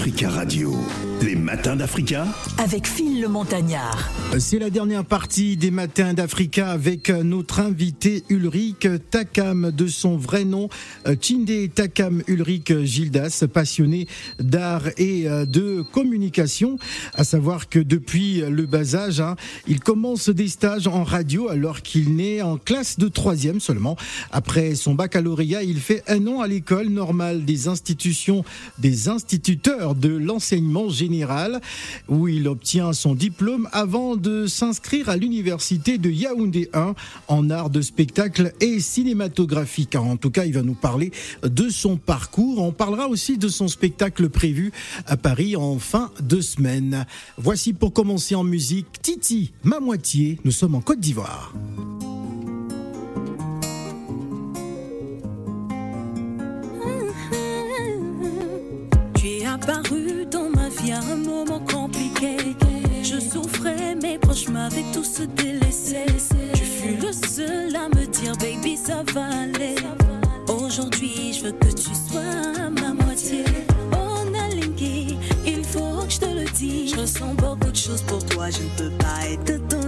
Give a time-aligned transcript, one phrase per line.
[0.00, 0.74] Africa Radio,
[1.20, 2.26] les matins d'Africa
[2.56, 4.10] avec Phil le Montagnard.
[4.38, 10.46] C'est la dernière partie des matins d'Africa avec notre invité Ulrich Takam de son vrai
[10.46, 10.70] nom,
[11.20, 14.06] Chinde Takam Ulrich Gildas, passionné
[14.38, 16.78] d'art et de communication.
[17.12, 19.36] À savoir que depuis le bas âge, hein,
[19.66, 23.96] il commence des stages en radio alors qu'il naît en classe de troisième seulement.
[24.32, 28.44] Après son baccalauréat, il fait un an à l'école normale des institutions
[28.78, 31.60] des instituteurs de l'enseignement général,
[32.08, 36.94] où il obtient son diplôme avant de s'inscrire à l'université de Yaoundé 1
[37.28, 39.96] en art de spectacle et cinématographique.
[39.96, 42.62] En tout cas, il va nous parler de son parcours.
[42.62, 44.72] On parlera aussi de son spectacle prévu
[45.06, 47.06] à Paris en fin de semaine.
[47.36, 50.38] Voici pour commencer en musique Titi, ma moitié.
[50.44, 51.52] Nous sommes en Côte d'Ivoire.
[59.62, 62.36] Apparu dans ma vie à un moment compliqué.
[63.02, 66.04] Je souffrais, mes proches m'avaient tous délaissé.
[66.54, 69.74] Tu fus le seul à me dire, baby, ça va aller.
[70.48, 73.44] Aujourd'hui, je veux que tu sois ma moitié.
[73.92, 76.94] On a linké, il faut que je te le dise.
[76.94, 79.79] Je ressens beaucoup de choses pour toi, je ne peux pas être ton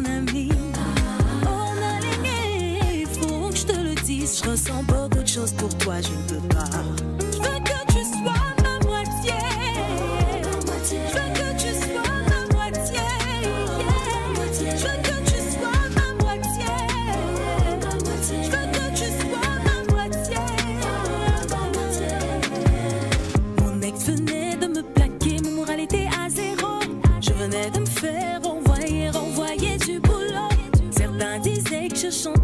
[32.13, 32.42] disaient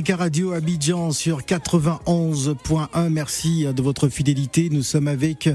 [0.00, 3.10] Africa Radio Abidjan sur 91.1.
[3.10, 4.70] Merci de votre fidélité.
[4.70, 5.50] Nous sommes avec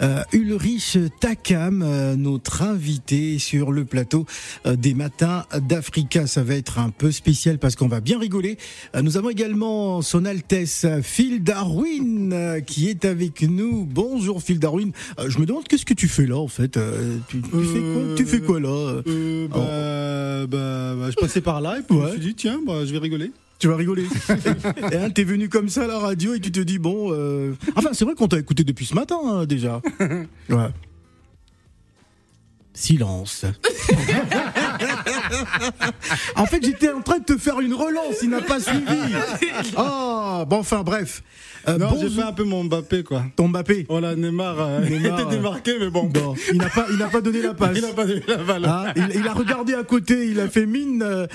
[0.00, 4.26] euh, Ulrich Takam, euh, notre invité sur le plateau
[4.64, 6.28] euh, des matins d'Africa.
[6.28, 8.58] Ça va être un peu spécial parce qu'on va bien rigoler.
[8.94, 13.88] Euh, nous avons également son Altesse Phil Darwin euh, qui est avec nous.
[13.90, 14.92] Bonjour Phil Darwin.
[15.18, 16.76] Euh, je me demande qu'est-ce que tu fais là en fait.
[16.76, 21.40] Euh, tu, tu fais quoi Tu fais quoi là Euh, bah, bah, bah, je passais
[21.40, 23.32] par là et puis je me suis dit, tiens, bah, je vais rigoler.
[23.60, 24.04] Tu vas rigoler.
[24.92, 27.12] Et, hein, T'es venu comme ça à la radio et tu te dis bon.
[27.12, 29.80] euh, Enfin, c'est vrai qu'on t'a écouté depuis ce matin hein, déjà.
[30.48, 30.70] Ouais.
[32.72, 33.44] Silence.
[36.36, 39.14] en fait, j'étais en train de te faire une relance, il n'a pas suivi.
[39.76, 41.22] Ah, bon, enfin, bref.
[41.68, 43.24] Euh, non, j'ai bonjour, fait un peu mon Mbappé, quoi.
[43.36, 43.86] ton Mbappé.
[43.88, 46.04] Voilà, Neymar, euh, Neymar, était démarqué, mais bon.
[46.04, 47.76] Bon, il n'a pas, il n'a pas donné la passe.
[47.76, 48.64] Il n'a pas donné la balle.
[48.64, 51.26] Hein, il, il a regardé à côté, il a fait mine euh,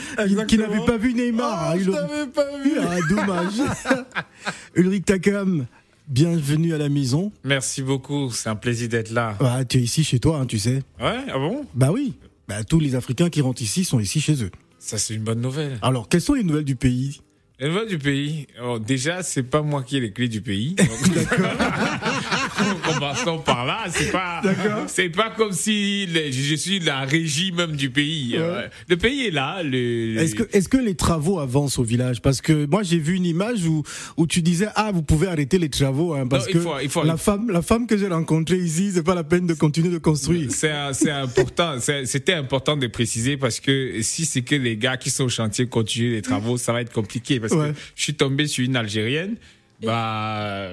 [0.47, 1.67] qu'il n'avait pas vu Neymar.
[1.67, 2.71] Oh, hein, il je a- t'avais pas vu.
[2.79, 3.53] Ah, dommage.
[4.75, 5.65] Ulrich Takam,
[6.07, 7.31] bienvenue à la maison.
[7.43, 9.35] Merci beaucoup, c'est un plaisir d'être là.
[9.39, 10.81] Ah, tu es ici chez toi, hein, tu sais.
[10.99, 11.65] Ouais, ah bon?
[11.73, 12.13] Bah oui.
[12.47, 14.51] Bah, tous les Africains qui rentrent ici sont ici chez eux.
[14.77, 15.79] Ça, c'est une bonne nouvelle.
[15.81, 17.21] Alors, quelles sont les nouvelles du pays?
[17.57, 18.47] Les nouvelles du pays.
[18.61, 20.75] Oh, déjà, c'est pas moi qui ai les clés du pays.
[20.75, 20.87] Donc,
[22.83, 23.85] Commençons par là.
[23.89, 24.41] C'est pas,
[24.87, 28.35] c'est pas comme si je suis la régie même du pays.
[28.37, 29.61] Euh, Le pays est là.
[29.63, 32.21] Le, Est-ce que, les travaux avancent au village?
[32.21, 33.83] Parce que moi j'ai vu une image où,
[34.17, 36.79] où tu disais ah vous pouvez arrêter les travaux hein, parce Non, il que faut-
[36.83, 39.53] il faut- la femme la femme que j'ai rencontrée ici c'est pas la peine de
[39.53, 40.49] continuer de construire.
[40.51, 40.71] C'est
[41.11, 41.77] important.
[41.79, 45.67] C'était important de préciser parce que si c'est que les gars qui sont au chantier
[45.67, 47.71] continuent les travaux, ça va être compliqué parce Ouais.
[47.73, 49.35] que je suis tombé sur une Algérienne.
[49.83, 50.69] Bah,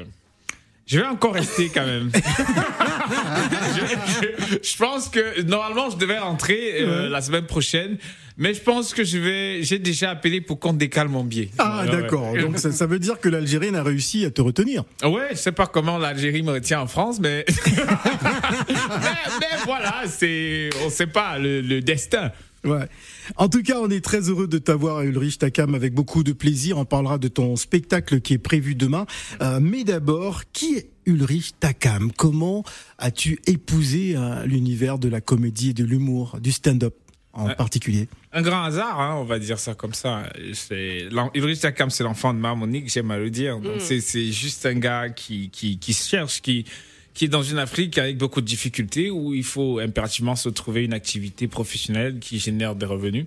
[0.86, 2.10] je vais encore rester quand même.
[3.74, 7.96] je, je- je pense que normalement je devais rentrer euh, la semaine prochaine,
[8.36, 9.62] mais je pense que je vais.
[9.62, 11.50] J'ai déjà appelé pour qu'on décale mon billet.
[11.58, 12.02] Ah Ouais, ouais.
[12.02, 12.34] d'accord.
[12.36, 14.84] Donc ça, ça veut dire que l'Algérienne a réussi à te retenir.
[15.04, 17.72] Ouais, je sais pas comment l'Algérie me retient en France, mais mais,
[19.40, 22.30] mais voilà, c'est on sait pas le, le destin.
[22.64, 22.86] Ouais.
[23.36, 26.32] En tout cas, on est très heureux de t'avoir à Ulrich Takam avec beaucoup de
[26.32, 26.78] plaisir.
[26.78, 29.06] On parlera de ton spectacle qui est prévu demain.
[29.40, 32.12] Euh, mais d'abord, qui est Ulrich Takam?
[32.12, 32.62] Comment
[32.98, 36.94] as-tu épousé euh, l'univers de la comédie et de l'humour, du stand-up
[37.32, 38.08] en particulier?
[38.32, 40.22] Un grand hasard, hein, on va dire ça comme ça.
[41.34, 43.58] Ulrich Takam, c'est l'enfant de ma Monique, j'aime à le dire.
[43.58, 46.64] Donc c'est c'est juste un gars qui qui qui se cherche, qui
[47.14, 50.84] qui est dans une Afrique avec beaucoup de difficultés où il faut impérativement se trouver
[50.84, 53.26] une activité professionnelle qui génère des revenus.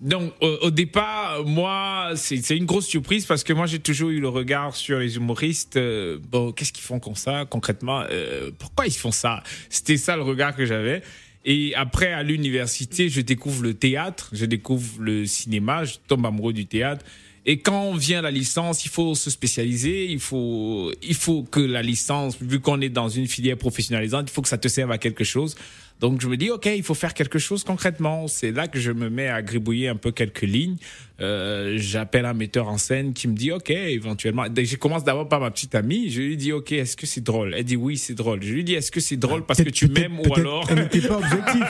[0.00, 4.10] Donc au, au départ, moi, c'est c'est une grosse surprise parce que moi j'ai toujours
[4.10, 5.76] eu le regard sur les humoristes.
[5.76, 9.42] euh, bon, qu'est-ce qu'ils font comme ça concrètement euh, Pourquoi ils font ça?
[9.68, 11.02] C'était ça le regard que j'avais.
[11.44, 16.52] Et après, à l'université, je découvre le théâtre, je découvre le cinéma, je tombe amoureux
[16.52, 17.04] du théâtre.
[17.50, 21.80] Et quand vient la licence, il faut se spécialiser, il faut, il faut que la
[21.80, 24.98] licence, vu qu'on est dans une filière professionnalisante, il faut que ça te serve à
[24.98, 25.56] quelque chose.
[26.00, 28.28] Donc je me dis, ok, il faut faire quelque chose concrètement.
[28.28, 30.76] C'est là que je me mets à gribouiller un peu quelques lignes.
[31.20, 34.44] Euh, J'appelle un metteur en scène qui me dit, ok, éventuellement.
[34.56, 36.10] Je commence d'abord par ma petite amie.
[36.10, 37.54] Je lui dis, ok, est-ce que c'est drôle?
[37.56, 38.42] Elle dit, oui, c'est drôle.
[38.42, 40.66] Je lui dis, est-ce que c'est drôle parce que tu m'aimes ou alors?
[40.66, 41.66] pas objective.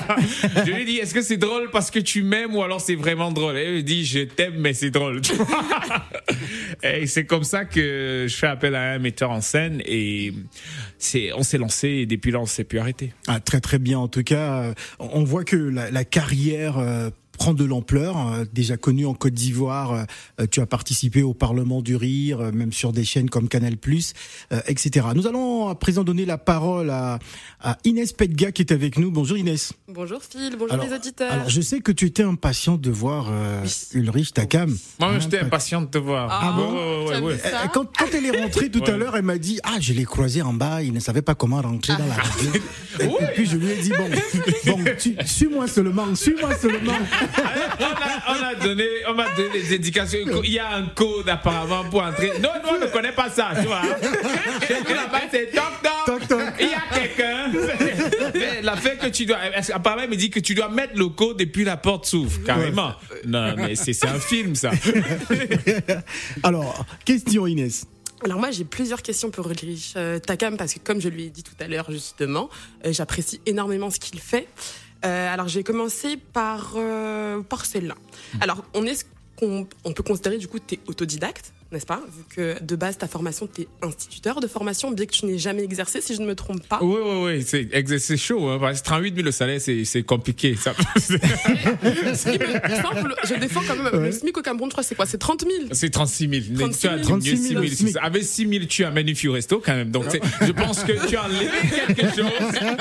[0.66, 3.32] je lui dis, est-ce que c'est drôle parce que tu m'aimes ou alors c'est vraiment
[3.32, 3.56] drôle?
[3.56, 5.22] Elle me dit, je t'aime, mais c'est drôle.
[6.82, 10.32] Et c'est comme ça que je fais appel à un metteur en scène et
[10.98, 13.12] c'est, on s'est lancé et depuis là, on s'est plus arrêté.
[13.26, 13.98] Ah, très très bien.
[13.98, 18.16] En tout cas, on voit que la, la carrière euh, prend de l'ampleur.
[18.18, 20.04] Euh, Déjà connu en Côte d'Ivoire,
[20.40, 23.76] euh, tu as participé au Parlement du Rire, euh, même sur des chaînes comme Canal+,
[24.66, 25.06] etc.
[25.14, 27.18] Nous allons à présent donner la parole à,
[27.60, 29.10] à Inès Pedga qui est avec nous.
[29.10, 29.72] Bonjour Inès.
[29.88, 31.32] Bonjour Phil, bonjour Alors- les auditeurs.
[31.32, 34.00] Alors, je sais que tu étais impatiente de voir euh, Oui.
[34.00, 34.76] Ulrich Takam.
[35.00, 36.28] Moi, Hein, j'étais impatient de te voir.
[36.30, 36.72] Ah bon
[37.08, 37.38] ouais, ouais, ouais.
[37.38, 39.92] ça Euh, Quand, quand elle est rentrée tout à l'heure, elle m'a dit Ah, je
[39.92, 42.50] l'ai croisé en bas, il ne savait pas comment rentrer dans la radio.
[43.00, 44.08] Et, puis je lui ai dit Bon,
[44.76, 44.84] bon
[45.24, 46.92] suis-moi seulement, suis-moi seulement.
[47.80, 50.18] On, a, on a donné, on m'a donné des indications.
[50.44, 52.32] Il y a un code apparemment pour entrer.
[52.40, 53.82] Non, non, on ne connaît pas ça, tu vois.
[54.66, 55.92] Chez nous là-bas, c'est toc toc.
[56.06, 56.40] Toc, toc.
[56.60, 57.52] Il y a quelqu'un.
[58.34, 59.38] Mais La fait que tu dois.
[59.72, 62.42] Apparemment, il me dit que tu dois mettre le code et puis la porte s'ouvre,
[62.44, 62.92] carrément.
[63.26, 64.70] Non, mais c'est c'est un film, ça.
[66.42, 67.86] Alors, question Inès.
[68.24, 71.30] Alors moi j'ai plusieurs questions pour Ulrich euh, Takam parce que comme je lui ai
[71.30, 72.50] dit tout à l'heure justement,
[72.84, 74.48] euh, j'apprécie énormément ce qu'il fait.
[75.04, 77.94] Euh, alors je vais commencer par, euh, par celle-là.
[78.40, 79.04] Alors on est ce
[79.36, 82.96] qu'on on peut considérer du coup tu es autodidacte, n'est-ce pas Vu que de base
[82.98, 86.20] ta formation tu es instituteur de formation bien que tu n'aies jamais exercé si je
[86.22, 86.78] ne me trompe pas.
[86.82, 87.42] Oui, oui, oui.
[87.46, 88.48] C'est c'est chaud.
[88.48, 90.56] Hein, parce que 38 000 le salaire, c'est c'est compliqué.
[90.56, 90.74] Ça.
[91.08, 94.94] Il me semble- je défends quand même le SMIC au Cameroun, je crois que c'est
[94.94, 95.06] quoi?
[95.06, 96.58] C'est 30 000 C'est 36 000.
[96.58, 97.18] 36 Tu as 000.
[97.18, 97.90] diminué 36 000 6 000.
[97.90, 97.96] SMIC.
[98.02, 99.90] Avec 6 000, tu amènes une fille au resto quand même.
[99.90, 100.04] Donc,
[100.40, 101.48] je pense que tu as enlevé
[101.94, 102.30] quelque chose.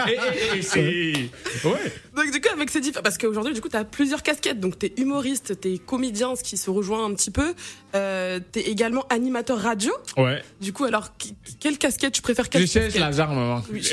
[0.08, 1.29] Et, et- et.
[1.67, 1.72] Ouais.
[2.15, 4.79] Donc du coup avec ces différents parce qu'aujourd'hui du coup tu as plusieurs casquettes donc
[4.79, 7.53] tu es humoriste, tu es comédien ce qui se rejoint un petit peu,
[7.96, 9.92] euh, tu es également animateur radio.
[10.18, 10.42] Ouais.
[10.62, 12.48] Du coup alors qui- quelle casquette tu préfères?
[12.50, 13.02] Quelle Je cherche casquette?
[13.02, 13.64] La jarre, maman.
[13.72, 13.82] Oui,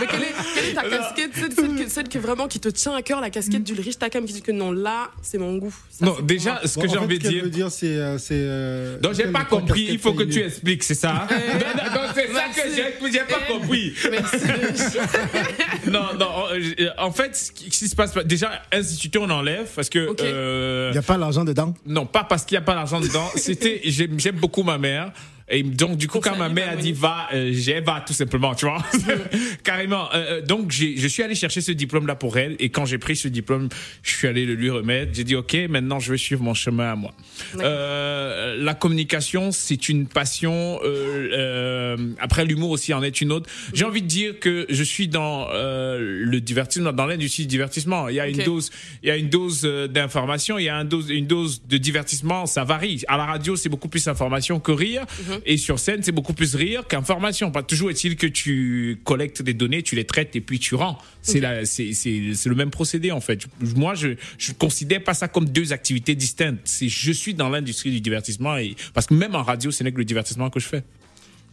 [0.00, 1.30] Mais quelle est, quelle est ta casquette?
[1.34, 4.24] Celle, celle que, celle que vraiment qui te tient à cœur la casquette d'Ulrich Takam
[4.26, 5.74] qui dit que non là c'est mon goût.
[5.90, 6.60] Ça, Non, déjà, moi.
[6.66, 7.48] ce Bon, que en j'ai envie de dire.
[7.48, 7.86] dire, c'est.
[7.86, 9.86] euh, c'est, euh, Donc, j'ai pas compris.
[9.88, 11.26] Il faut que tu expliques, c'est ça?
[11.30, 13.94] Donc, donc, c'est ça que j'ai pas compris.
[14.10, 14.36] Merci.
[15.86, 16.28] Non, non.
[16.52, 20.14] euh, En fait, ce qui se passe, déjà, instituteur, on enlève parce que.
[20.20, 21.74] Euh, Il n'y a pas l'argent dedans?
[21.86, 23.30] Non, pas parce qu'il n'y a pas l'argent dedans.
[23.36, 25.12] C'était, j'aime, j'aime beaucoup ma mère.
[25.48, 28.54] Et donc, du coup, quand ma mère a dit va, euh, j'ai va tout simplement,
[28.56, 28.84] tu vois.
[29.62, 30.12] Carrément.
[30.12, 32.56] Euh, euh, donc, j'ai- je suis allé chercher ce diplôme-là pour elle.
[32.58, 33.68] Et quand j'ai pris ce diplôme,
[34.02, 35.12] je suis allé le lui remettre.
[35.14, 37.14] J'ai dit, OK, maintenant, je vais suivre mon chemin à moi.
[37.60, 40.80] Euh, la communication, c'est une passion.
[40.84, 43.48] Euh, euh, après, l'humour aussi en est une autre.
[43.72, 48.08] J'ai envie de dire que je suis dans euh, le divertissement, dans l'industrie du divertissement.
[48.08, 48.70] Il y a une dose,
[49.02, 52.46] il y a une dose d'information, il y a une dose, une dose de divertissement.
[52.46, 53.04] Ça varie.
[53.08, 55.04] À la radio, c'est beaucoup plus information que rire,
[55.44, 57.50] et sur scène, c'est beaucoup plus rire qu'information.
[57.50, 60.98] Pas toujours est-il que tu collectes des données, tu les traites et puis tu rends.
[61.22, 63.46] C'est la, c'est, c'est, c'est le même procédé en fait.
[63.74, 66.60] Moi, je, je considère pas ça comme deux activités distinctes.
[66.64, 69.92] C'est, je suis dans l'industrie du divertissement et parce que même en radio, ce n'est
[69.92, 70.82] que le divertissement que je fais.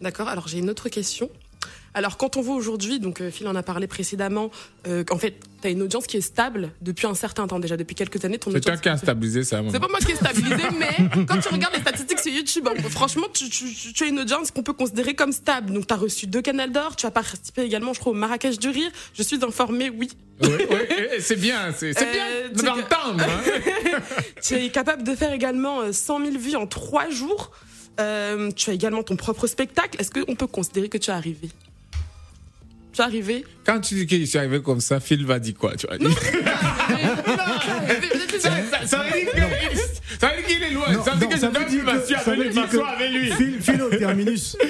[0.01, 1.29] D'accord, alors j'ai une autre question.
[1.95, 4.49] Alors quand on voit aujourd'hui, donc euh, Phil en a parlé précédemment,
[4.87, 7.77] euh, qu'en fait, tu as une audience qui est stable depuis un certain temps déjà,
[7.77, 8.39] depuis quelques années.
[8.51, 9.61] C'est toi qui as stabilisé ça.
[9.71, 12.73] C'est pas moi qui ai stabilisé, mais quand tu regardes les statistiques sur YouTube, hein,
[12.89, 15.71] franchement, tu, tu- tu- tu as une audience qu'on peut considérer comme stable.
[15.71, 18.57] Donc, tu as reçu deux Canal d'Or, tu as participé également, je crois, au Marrakech
[18.57, 18.89] du Rire.
[19.13, 20.09] Je suis informée, oui.
[20.41, 20.77] Oui, oui,
[21.19, 23.23] c'est bien, c'est, Euh, bien tu- d'entendre.
[23.23, 23.99] hein.
[24.41, 27.51] Tu es capable de faire également euh, 100 000 vues en trois jours.
[27.99, 29.99] Euh, tu as également ton propre spectacle.
[30.01, 31.49] Est-ce qu'on peut considérer que tu es arrivé?
[32.91, 33.45] Tu es arrivé?
[33.65, 35.97] Quand tu dis que je suis arrivé comme ça, Phil va dire quoi tu veut
[35.97, 36.07] dire
[38.27, 38.49] que- ça
[40.29, 40.91] veut dire qu'il est loin.
[40.91, 42.53] Non, ça veut dire non, que ça je veut dois dire que- avec veut lui,
[42.53, 43.31] dire que- avec lui.
[43.31, 44.57] Phil, Phil au terminus.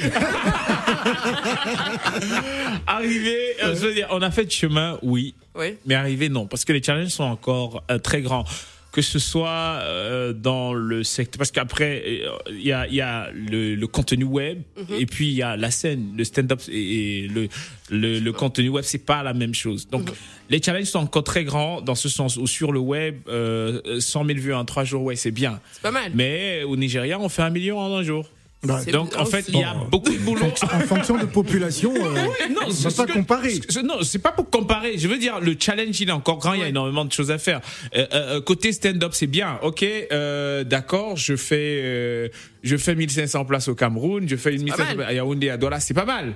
[2.87, 5.75] Arrivé, euh, je veux dire, on a fait de chemin, oui, Oui.
[5.85, 8.45] mais arrivé, non, parce que les challenges sont encore euh, très grands.
[8.93, 9.49] Que ce soit
[9.81, 14.23] euh, dans le secteur, parce qu'après euh, il y a, y a le, le contenu
[14.23, 14.61] web
[14.99, 17.47] et puis il y a la scène, le stand-up et, et le,
[17.89, 19.87] le, le contenu web, c'est pas la même chose.
[19.89, 20.09] Donc
[20.49, 24.25] les challenges sont encore très grands dans ce sens où sur le web, euh, 100
[24.25, 25.59] 000 vues en trois jours, ouais, c'est bien.
[25.71, 26.11] C'est pas mal.
[26.13, 28.29] Mais au Nigeria, on fait un million en un jour.
[28.83, 30.45] C'est Donc en fait, il y a beaucoup de boulot.
[30.63, 32.13] En fonction de population, euh,
[32.49, 33.59] Non, on pas que- comparer.
[33.67, 34.97] ce- Non, c'est pas pour comparer.
[34.97, 36.53] Je veux dire, le challenge, il est encore grand.
[36.53, 37.59] Il y a énormément de choses à faire.
[37.95, 39.59] Euh, euh, côté stand-up, c'est bien.
[39.63, 41.17] Ok, euh, d'accord.
[41.17, 42.27] Je fais, euh,
[42.63, 44.27] je fais 1500 places au Cameroun.
[44.29, 45.07] Je fais une pas 1500 mal.
[45.07, 45.79] à Yaoundé, à Douala.
[45.81, 46.33] C'est pas mal.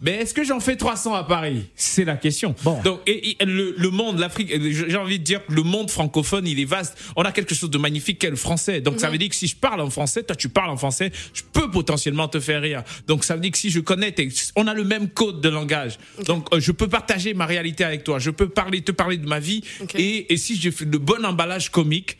[0.00, 1.66] Mais est-ce que j'en fais 300 à Paris?
[1.74, 2.54] C'est la question.
[2.62, 2.80] Bon.
[2.82, 5.90] Donc, et, et le, le monde, l'Afrique, euh, j'ai envie de dire que le monde
[5.90, 6.96] francophone, il est vaste.
[7.16, 8.80] On a quelque chose de magnifique qu'est le français.
[8.80, 11.10] Donc, ça veut dire que si je parle en français, toi, tu parles en français,
[11.34, 12.84] je peux potentiellement te faire rire.
[13.08, 14.14] Donc, ça veut dire que si je connais,
[14.54, 15.98] on a le même code de langage.
[16.26, 18.20] Donc, euh, je peux partager ma réalité avec toi.
[18.20, 19.62] Je peux parler, te parler de ma vie.
[19.96, 22.18] Et, et si je fais de bon emballage comique,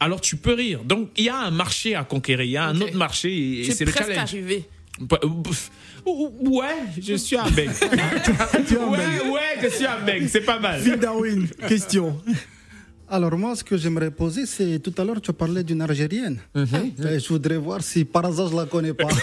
[0.00, 0.82] alors tu peux rire.
[0.84, 2.46] Donc, il y a un marché à conquérir.
[2.46, 4.16] Il y a un autre marché et, c'est le challenge.
[4.16, 4.64] arrivé.
[6.06, 6.66] Ouais,
[7.00, 7.70] je suis un mec.
[7.80, 10.80] Ouais, je suis un mec, c'est pas mal.
[10.80, 12.20] Phil Darwin, question.
[13.10, 16.38] Alors moi, ce que j'aimerais poser, c'est tout à l'heure, tu parlais d'une Algérienne.
[16.54, 19.08] Et je voudrais voir si par hasard je la connais pas.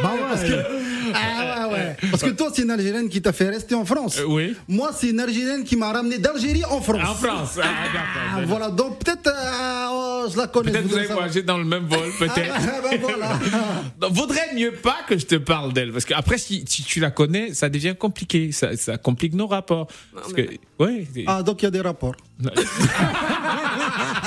[0.00, 0.87] Bah ouais.
[1.20, 1.96] Ah ouais, ouais.
[2.10, 4.18] Parce que toi, c'est une Algérienne qui t'a fait rester en France.
[4.18, 4.56] Euh, oui.
[4.68, 7.00] Moi, c'est une Algérienne qui m'a ramené d'Algérie en France.
[7.08, 7.58] En France.
[7.62, 8.48] Ah, Ah, d'accord.
[8.48, 10.70] voilà, donc peut-être euh, oh, je la connais.
[10.72, 11.18] Peut-être vous savoir.
[11.18, 12.54] voyagé dans le même vol, peut-être.
[12.58, 13.38] Ah, ben voilà.
[14.00, 17.10] Donc, vaudrait mieux pas que je te parle d'elle, parce qu'après, si, si tu la
[17.10, 18.52] connais, ça devient compliqué.
[18.52, 19.88] Ça, ça complique nos rapports.
[20.14, 20.42] Parce que,
[20.78, 21.06] ouais.
[21.14, 22.14] c'est- Ah, donc il y a des rapports.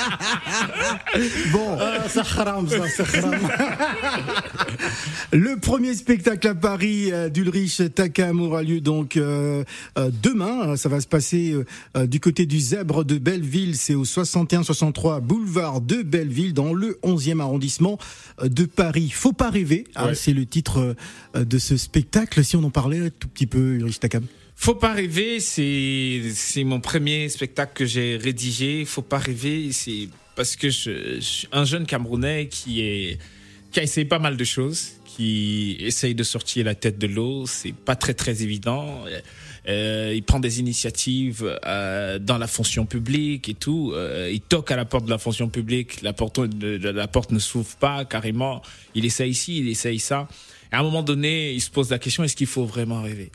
[1.51, 3.35] Bon, Ah, c'est haram, ça, c'est haram.
[5.31, 9.63] le premier spectacle à Paris euh, d'Ulrich Takam aura lieu donc euh,
[9.97, 10.75] euh, demain.
[10.77, 11.55] Ça va se passer
[11.97, 13.75] euh, du côté du Zèbre de Belleville.
[13.75, 17.97] C'est au 61-63 boulevard de Belleville, dans le 11e arrondissement
[18.43, 19.09] de Paris.
[19.13, 20.15] Faut pas rêver, hein, Ouais.
[20.15, 20.95] c'est le titre
[21.35, 22.43] de ce spectacle.
[22.43, 24.23] Si on en parlait un tout petit peu, Ulrich Takam.
[24.61, 28.85] Faut pas rêver, c'est mon premier spectacle que j'ai rédigé.
[28.85, 33.17] Faut pas rêver, c'est parce que je, je suis un jeune Camerounais qui est
[33.71, 37.47] qui a essayé pas mal de choses, qui essaye de sortir la tête de l'eau.
[37.47, 39.03] C'est pas très très évident.
[39.67, 43.93] Euh, il prend des initiatives euh, dans la fonction publique et tout.
[43.95, 46.03] Euh, il toque à la porte de la fonction publique.
[46.03, 48.61] La porte, la porte ne s'ouvre pas carrément.
[48.93, 50.27] Il essaye ici, il essaye ça.
[50.71, 53.31] À un moment donné, il se pose la question est-ce qu'il faut vraiment rêver?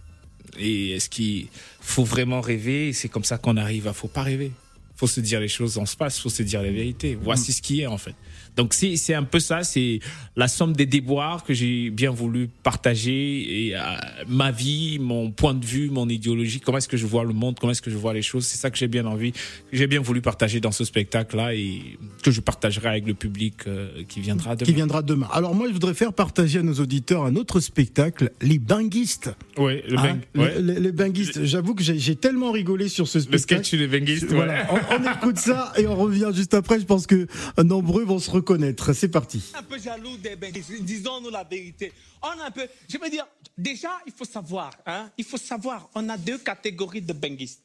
[0.58, 1.48] Et est-ce qu'il
[1.80, 2.92] faut vraiment rêver?
[2.92, 4.52] C'est comme ça qu'on arrive à faut pas rêver.
[4.96, 7.18] Faut se dire les choses en se passe, faut se dire la vérité.
[7.20, 8.14] Voici ce qui est en fait.
[8.56, 10.00] Donc c'est c'est un peu ça, c'est
[10.36, 13.80] la somme des déboires que j'ai bien voulu partager et euh,
[14.28, 17.56] ma vie, mon point de vue, mon idéologie, comment est-ce que je vois le monde,
[17.60, 19.38] comment est-ce que je vois les choses, c'est ça que j'ai bien envie, que
[19.72, 21.80] j'ai bien voulu partager dans ce spectacle là et
[22.22, 24.66] que je partagerai avec le public euh, qui viendra demain.
[24.66, 25.28] Qui viendra demain.
[25.32, 29.30] Alors moi, je voudrais faire partager à nos auditeurs un autre spectacle, les binguistes.
[29.58, 30.60] Le Hein, ouais.
[30.60, 31.44] les, les- binguistes.
[31.44, 33.64] J'avoue que j'ai tellement rigolé sur ce Le spectacle.
[33.64, 34.34] sketch des benguistes, ouais.
[34.36, 36.78] Voilà, on, on écoute ça et on revient juste après.
[36.80, 37.26] Je pense que
[37.58, 38.92] euh, nombreux vont se reconnaître.
[38.92, 39.52] C'est parti.
[39.54, 41.92] un peu jaloux des Benguistes, disons-nous la vérité.
[42.22, 43.26] On est un peu, je veux dire,
[43.58, 47.62] déjà, il faut savoir, hein, il faut savoir, on a deux catégories de Benguistes.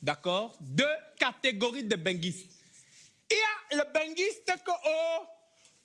[0.00, 0.56] D'accord?
[0.60, 0.84] Deux
[1.18, 2.48] catégories de Benguistes.
[3.30, 3.36] Il
[3.74, 5.24] y a le Benguiste que, oh,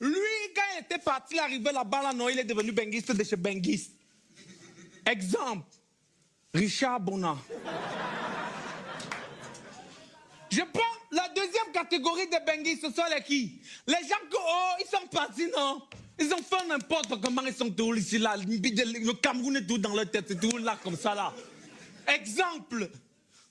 [0.01, 3.24] lui, quand il était parti, il arrivé là-bas, là, non, il est devenu Benguiste de
[3.24, 3.94] chez Benguiste.
[5.06, 5.65] Exemple,
[6.53, 7.38] Richard Bonnat.
[10.50, 13.62] Je prends la deuxième catégorie de Benguis, ce sont les qui?
[13.88, 15.82] Les gens que, oh, ils sont partis, non
[16.20, 18.36] Ils ont fait n'importe comment, ils sont tous ici, là.
[18.38, 21.34] Le Cameroun est tout dans leur tête, tout là, comme ça, là.
[22.08, 22.90] Exemple.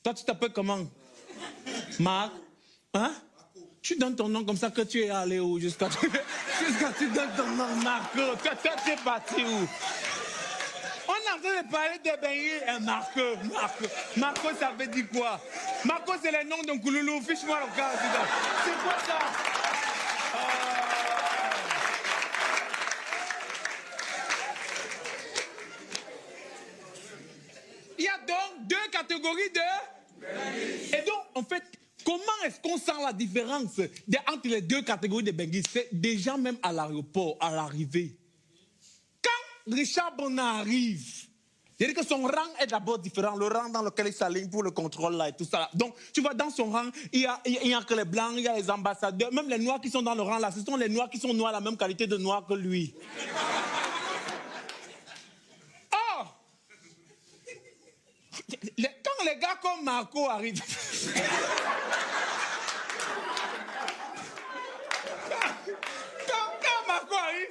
[0.03, 0.87] Toi, tu t'appelles comment?
[1.99, 2.33] Marc
[2.95, 3.13] Hein?
[3.83, 5.89] Tu donnes ton nom comme ça que tu es allé où Jusqu'à
[6.61, 8.19] jusqu'à tu donnes ton nom, Marco.
[8.43, 9.69] Toi, toi, tu es parti où?
[11.47, 13.21] Train de parler de et Marco.
[13.53, 13.85] Marco.
[14.17, 15.41] Marco, ça veut dire quoi?
[15.85, 17.21] Marco, c'est le nom d'un couloulou.
[17.21, 17.91] Fiche-moi le cas.
[18.65, 19.19] C'est quoi ça?
[27.99, 30.97] Il y a donc deux catégories de...
[30.97, 31.63] Et donc, en fait,
[32.05, 33.81] comment est-ce qu'on sent la différence
[34.29, 38.19] entre les deux catégories de Benguis C'est déjà même à l'aéroport, à l'arrivée.
[39.23, 41.26] Quand Richard Bonnat arrive,
[41.79, 44.71] dit que son rang est d'abord différent, le rang dans lequel il s'aligne pour le
[44.71, 45.69] contrôle là et tout ça.
[45.75, 48.43] Donc, tu vois, dans son rang, il y, a, il a- que les blancs, il
[48.45, 50.77] y a les ambassadeurs, même les noirs qui sont dans le rang là, ce sont
[50.77, 52.95] les noirs qui sont noirs, la même qualité de noir que lui.
[55.93, 56.25] Oh
[58.49, 60.63] Quand les gars comme Marco arrivent.
[66.27, 67.49] quand Marco arrive,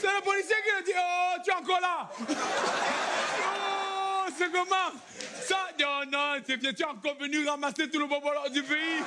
[0.00, 2.10] c'est le policier qui lui dit Oh, tu es encore là
[3.40, 4.92] Oh, c'est comment
[5.46, 9.00] Ça, non, non, c'est bien, tu es encore venu ramasser tout le bonbon du pays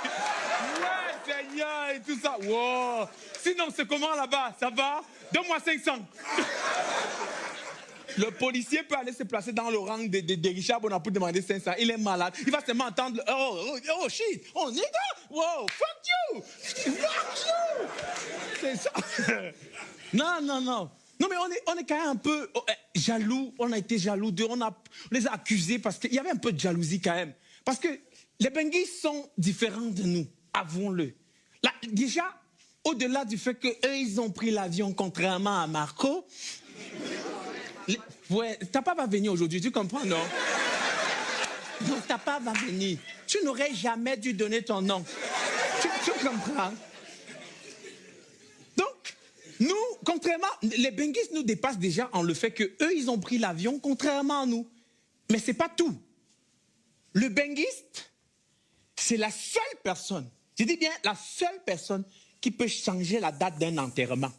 [0.82, 2.38] Ouais, Seigneur, et tout ça.
[2.42, 3.08] Wow.
[3.42, 4.54] Sinon, c'est comment là-bas?
[4.60, 5.02] Ça va?
[5.32, 6.00] Donne-moi 500.
[8.18, 11.42] Le policier peut aller se placer dans le rang de, de, de Richard Bonaparte demander
[11.42, 11.72] 500.
[11.80, 12.34] Il est malade.
[12.46, 14.84] Il va seulement entendre le, oh, oh, oh, shit, oh nigga,
[15.30, 17.88] wow, fuck you, fuck you.
[18.60, 18.92] C'est ça.
[20.14, 20.90] Non, non, non.
[21.20, 23.54] Non, mais on est, on est quand même un peu oh, eh, jaloux.
[23.60, 24.48] On a été jaloux d'eux.
[24.50, 27.14] On, a, on les a accusés parce qu'il y avait un peu de jalousie quand
[27.14, 27.34] même.
[27.64, 27.88] Parce que
[28.40, 31.14] les Benguis sont différents de nous, avouons-le.
[31.64, 32.24] Là, déjà,
[32.84, 36.26] au-delà du fait qu'eux, ils ont pris l'avion contrairement à Marco,
[37.88, 38.00] les-
[38.32, 40.18] Ouais, ta va venir aujourd'hui, tu comprends, non?
[41.88, 42.98] Non, ta va venir.
[43.28, 45.04] Tu n'aurais jamais dû donner ton nom.
[45.82, 46.70] Tu, comprends?
[46.70, 46.78] Donc,
[49.62, 53.38] nous, contrairement, les Benguis nous dépassent déjà en le fait que eux, ils ont pris
[53.38, 54.68] l'avion contrairement à nous.
[55.30, 55.96] Mais c'est pas tout.
[57.14, 58.12] Le benguiste,
[58.96, 62.04] c'est la seule personne, je dis bien la seule personne
[62.40, 64.32] qui peut changer la date d'un enterrement.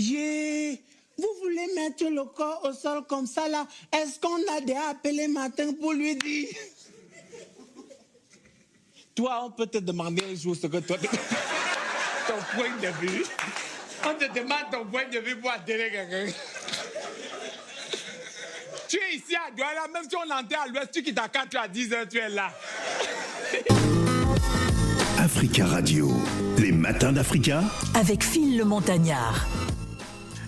[0.00, 0.76] Yeah.
[1.16, 3.68] Vous voulez mettre le corps au sol comme ça là?
[3.92, 6.48] Est-ce qu'on a déjà appelé matin pour lui dire?
[9.14, 10.96] Toi, on peut te demander un jour ce que toi,
[12.26, 13.24] ton point de vue.
[14.04, 16.32] On te demande ton point de vue pour atterrir quelqu'un.
[18.88, 21.56] Tu es ici à Douala, même si on enterre à l'ouest, tu quittes à 4
[21.62, 22.50] à 10 heures, tu es là.
[25.18, 26.10] Africa Radio,
[26.58, 27.62] les matins d'Africa.
[27.94, 29.46] Avec Phil le Montagnard.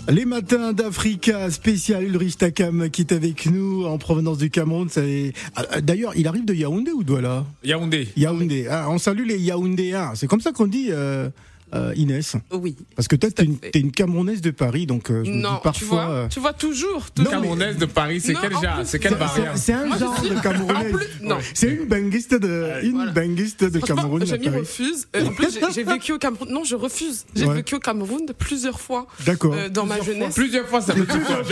[0.08, 4.88] Les matins d'Africa spécial Ulrich Takam qui est avec nous en provenance du Cameroun.
[4.88, 7.44] Ça est- Ah, D'ailleurs, il arrive de Yaoundé ou Douala?
[7.62, 8.08] Yaoundé.
[8.16, 8.66] Yaoundé.
[8.68, 10.14] Ah, on salue les Yaoundéens.
[10.16, 11.28] C'est comme ça qu'on dit, euh,
[11.74, 12.36] euh, Inès.
[12.52, 12.76] Oui.
[12.96, 15.54] Parce que toi, t'es une, t'es une Camerounaise de Paris, donc euh, je me Non,
[15.54, 15.72] dis parfois.
[15.72, 17.10] tu vois, euh, tu vois toujours.
[17.10, 17.30] Toujours.
[17.30, 20.18] Camerounaise de Paris, c'est quel en genre C'est quelle variante c'est un Moi, je genre
[20.18, 20.94] suis- de Camerounaise.
[20.94, 21.38] En plus, non.
[21.54, 23.12] C'est une benguiste de, une Voilà.
[23.12, 24.24] benguiste de Cameroun.
[24.26, 24.58] Jamie Paris.
[24.58, 25.08] refuse.
[25.16, 26.48] Euh, en plus, j'ai- vécu au Cameroun.
[26.50, 27.24] Non, je refuse.
[27.34, 27.54] J'ai Ouais.
[27.56, 29.54] vécu au Cameroun plusieurs fois D'accord.
[29.54, 30.34] euh, dans ma jeunesse.
[30.34, 31.42] Plusieurs fois, ça veut dire quoi Ça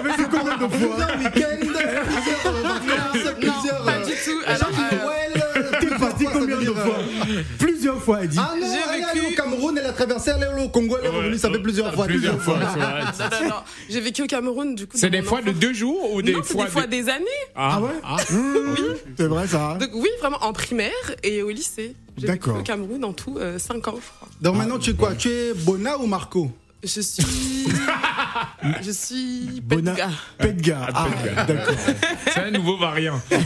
[0.00, 1.06] veut dire combien de fois Non,
[3.84, 4.40] pas du tout.
[4.46, 4.96] Alors, euh, T'es
[6.74, 6.94] de fois
[7.58, 8.38] Plusieurs fois, elle dit.
[8.40, 10.64] Ah non, J'ai elle est vécu- allée au Cameroun, elle a traversé, elle est allée
[10.64, 12.06] au Congo, elle est revenue, ça fait plusieurs fois.
[12.06, 12.58] Plusieurs fois.
[13.88, 14.96] J'ai vécu au Cameroun, du coup.
[14.96, 17.24] C'est des fois de deux jours ou des fois des fois de- des années.
[17.54, 17.90] Ah ouais
[18.30, 18.74] Mmh,
[19.16, 19.76] C'est vrai ça.
[19.80, 20.90] Donc oui, vraiment en primaire
[21.22, 21.94] et au lycée.
[22.18, 22.58] D'accord.
[22.58, 24.28] au Cameroun en tout 5 ans, je crois.
[24.40, 25.14] Donc maintenant, tu es quoi?
[25.14, 26.50] Tu es Bona ou Marco?
[26.86, 27.24] Je suis.
[28.82, 30.10] Je suis Bona- Pedga.
[30.38, 30.86] Pedga.
[30.94, 31.08] Ah,
[31.46, 31.74] d'accord.
[32.32, 33.20] C'est un nouveau variant.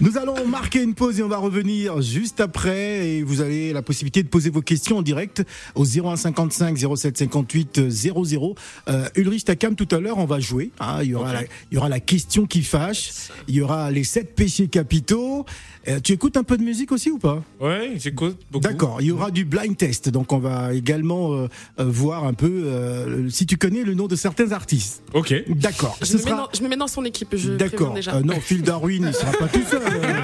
[0.00, 3.08] Nous allons marquer une pause et on va revenir juste après.
[3.08, 7.90] Et vous avez la possibilité de poser vos questions en direct au 0155 07 58
[7.90, 8.54] 00.
[8.88, 10.70] Euh, Ulrich Takam, tout à l'heure, on va jouer.
[10.80, 10.98] hein.
[11.02, 13.10] il, y aura la, il y aura la question qui fâche.
[13.48, 15.44] Il y aura les sept péchés capitaux.
[15.86, 17.42] Euh, tu écoutes un peu de musique aussi ou pas?
[17.60, 18.62] Ouais, j'écoute beaucoup.
[18.66, 21.43] D'accord, il y aura du blind test, donc on va également euh,
[21.78, 25.02] voir un peu euh, si tu connais le nom de certains artistes.
[25.12, 25.34] Ok.
[25.48, 27.94] D'accord, Je me, mets sera dans, je me mets dans son équipe, D'accord.
[27.96, 29.82] Euh, non, Phil Darwin, il sera pas tout seul.
[29.82, 30.20] euh.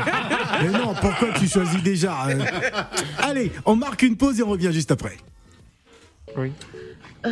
[0.62, 2.38] Mais non, pourquoi tu choisis déjà euh
[3.18, 5.16] Allez, on marque une pause et on revient juste après.
[6.36, 6.52] Oui.
[7.24, 7.30] Je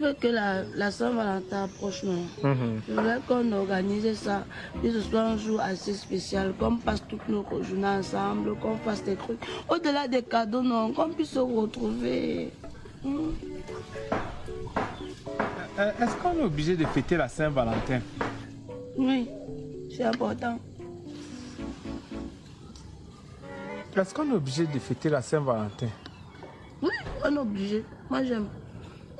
[0.00, 2.80] veux que la, la Saint-Valentin approche, non Mhm.
[2.88, 4.44] Je voudrais qu'on organise ça,
[4.82, 9.02] que ce soit un jour assez spécial, qu'on passe toutes nos journées ensemble, qu'on fasse
[9.04, 9.40] des trucs.
[9.68, 12.50] Au-delà des cadeaux, non, qu'on puisse se retrouver.
[13.04, 13.30] Hmm.
[15.78, 18.00] Euh, Est-ce qu'on est obligé de fêter la Saint-Valentin
[18.96, 19.28] Oui,
[19.96, 20.58] c'est important.
[23.96, 25.88] Est-ce qu'on est obligé de fêter la Saint-Valentin
[26.82, 26.90] Oui,
[27.24, 27.84] on est obligé.
[28.08, 28.46] Moi, j'aime.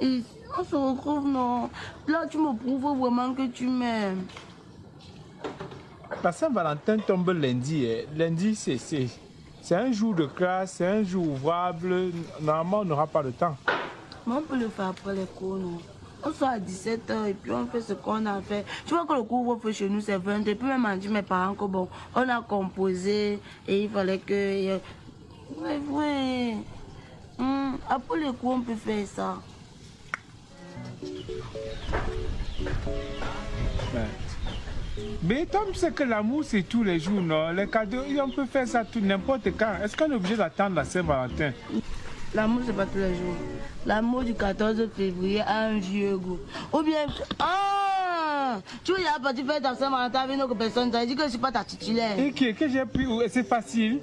[0.01, 0.23] Et
[0.59, 1.71] on se retrouve, non.
[2.09, 4.25] Là, tu me prouves vraiment que tu m'aimes.
[6.23, 7.87] La Saint-Valentin tombe lundi.
[7.89, 8.05] hein.
[8.17, 12.11] Lundi, c'est un jour de classe, c'est un jour ouvrable.
[12.41, 13.57] Normalement, on n'aura pas le temps.
[14.27, 15.79] Mais on peut le faire après les cours, non
[16.25, 18.65] On sort à 17h et puis on fait ce qu'on a fait.
[18.85, 21.23] Tu vois que le couvre-feu chez nous, c'est 20 Et puis même on dit mes
[21.23, 24.79] parents que bon, on a composé et il fallait que...
[25.59, 26.57] Ouais, ouais.
[27.39, 29.37] Hum, après les cours, on peut faire ça.
[35.23, 37.51] Mais Tom sait que l'amour, c'est tous les jours, non?
[37.53, 39.75] Les cadeaux, on peut faire ça tout n'importe quand.
[39.83, 41.53] Est-ce qu'on est obligé d'attendre la Saint-Valentin?
[42.35, 43.35] L'amour, c'est pas tous les jours.
[43.87, 46.39] L'amour du 14 février a un vieux goût.
[46.73, 47.07] Ou bien...
[47.39, 51.17] Ah Tu veux y aller partir faire ta Saint-Valentin avec une autre personne, veut dire
[51.17, 52.19] que je suis pas ta titulaire.
[52.19, 53.99] Et que, que j'ai pris, où- c'est facile?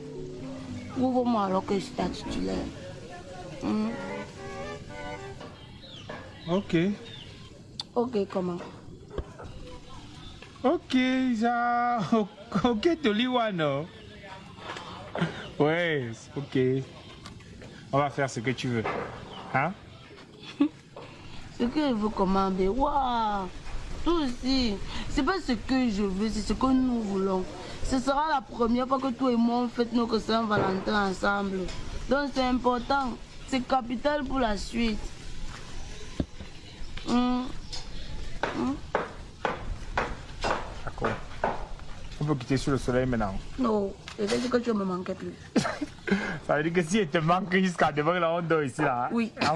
[0.97, 2.55] Prouve-moi alors que je suis ta titulaire.
[3.63, 3.89] Hum,
[6.49, 6.75] Ok.
[7.93, 8.57] Ok, comment?
[10.63, 10.95] Ok,
[11.39, 11.99] ça.
[12.63, 13.86] Ok, Toliwa, non
[15.60, 16.57] Ouais, ok.
[17.91, 18.83] On va faire ce que tu veux.
[19.53, 19.73] Hein?
[21.60, 23.47] Ce que je veux commander, waouh
[24.05, 24.75] Toi aussi,
[25.10, 27.43] c'est pas ce que je veux, c'est ce que nous voulons.
[27.83, 31.60] Ce sera la première fois que toi et moi on fête notre Saint-Valentin ensemble.
[32.10, 34.99] Donc c'est important, c'est capital pour la suite.
[40.85, 41.09] D'accord.
[42.19, 43.35] On peut quitter sur le soleil maintenant.
[43.59, 45.33] Non, je dire que tu me manquais plus.
[46.47, 49.03] Ça veut dire que si elle te manque jusqu'à devant la honte ici là.
[49.05, 49.09] hein?
[49.11, 49.31] Oui.
[49.41, 49.53] Ah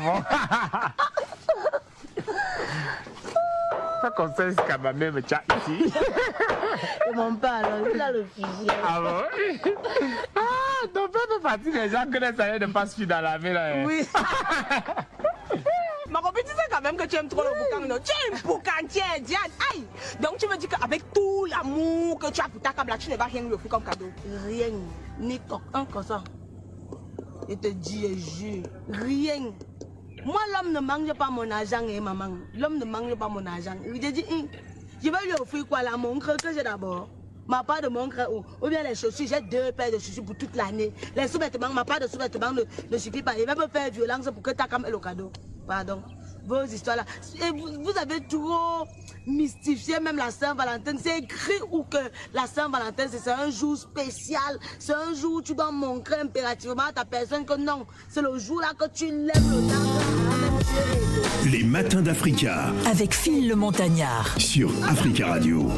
[4.01, 5.93] Pas comme ça jusqu'à ma mère me tient ici.
[7.09, 8.67] Et mon alors, il a le fusil.
[8.85, 9.23] Ah bon?
[10.35, 13.37] Ah, ton père fait partie des gens que les salaires ne passent plus dans la
[13.37, 13.73] vie là.
[13.75, 13.83] hein.
[13.87, 14.05] Oui.
[16.11, 17.87] Ma copine disait quand même que tu aimes trop le boucan.
[17.87, 19.39] Non, tu aimes boucan, tiens, Diane.
[19.73, 19.85] Aïe.
[20.19, 23.15] Donc tu me dis qu'avec tout l'amour que tu as pour ta câble, tu ne
[23.15, 24.09] vas rien lui offrir comme cadeau.
[24.45, 24.67] Rien,
[25.19, 25.39] ni
[25.73, 26.21] un comme ça.
[27.47, 29.53] Je te dis et jure, rien.
[30.25, 32.37] Moi, l'homme ne mange pas mon argent, et maman.
[32.55, 33.75] L'homme ne mange pas mon argent.
[33.85, 34.47] Il te dit, Hum,
[35.01, 37.07] je vais lui offrir quoi, la montre que j'ai d'abord?
[37.47, 40.37] Ma part de montre ou, ou bien les chaussures, j'ai deux paires de chaussures pour
[40.37, 40.93] toute l'année.
[41.15, 43.33] Les sous-vêtements, ma part de sous-vêtements ne, suffit pas.
[43.37, 45.31] Il va me faire violence pour que tu aies le cadeau.
[45.71, 46.01] Pardon.
[46.45, 47.05] Vos histoires-là.
[47.47, 48.85] Et vous, vous avez trop
[49.25, 50.95] mystifié même la Saint-Valentin.
[51.01, 51.95] C'est écrit où que
[52.33, 54.59] la Saint-Valentin, c'est c'est un jour spécial.
[54.77, 58.37] C'est un jour où tu dois montrer impérativement à ta personne que non, c'est le
[58.37, 61.49] jour là que tu lèves le large.
[61.49, 64.35] Les matins d'Africa Avec Phil le Montagnard.
[64.37, 65.69] sur Africa Radio.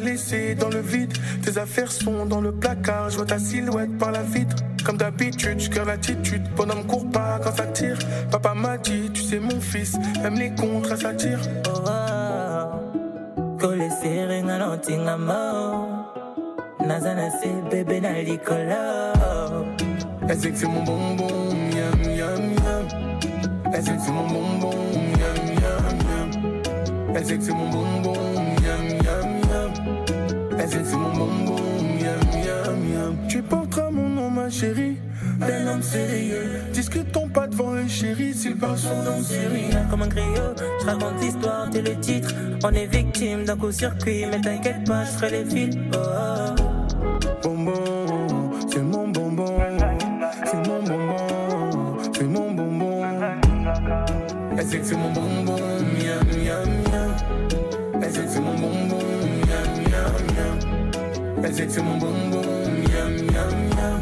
[0.00, 1.12] M'as laissé dans le vide.
[1.42, 4.56] Tes affaires sont dans le placard, je vois ta silhouette par la vitre.
[4.84, 7.98] Comme d'habitude, je garde l'attitude, bonhomme court pas quand ça tire.
[8.30, 11.40] Papa m'a dit, tu sais mon fils, même les contrats ça tire.
[11.66, 11.80] Oh,
[17.70, 18.14] bébé na
[20.38, 22.86] sait que c'est mon bonbon, miam miam miam.
[23.72, 27.12] Elle sait que c'est mon bonbon, miam miam miam.
[27.14, 28.39] Elle sait que c'est mon bonbon?
[30.62, 31.56] Elle sait que c'est mon bonbon,
[31.98, 33.16] miam miam miam.
[33.28, 34.98] Tu porteras mon nom, ma chérie.
[35.38, 36.60] d'un homme sérieux.
[36.72, 39.22] Discutons pas devant un chéri s'il parle son nom.
[39.90, 42.34] Comme un griot, je raconte l'histoire, t'es le titre.
[42.62, 45.76] On est victime d'un coup circuit, mais t'inquiète pas, je ferai les fils.
[45.94, 47.38] Oh, oh.
[47.42, 49.56] Bonbon, c'est mon bonbon.
[50.44, 53.02] C'est mon bonbon, c'est mon bonbon.
[54.58, 55.19] Elle sait que c'est mon bonbon,
[61.68, 62.42] c'est mon bonbon,
[62.88, 64.00] miam miam miam.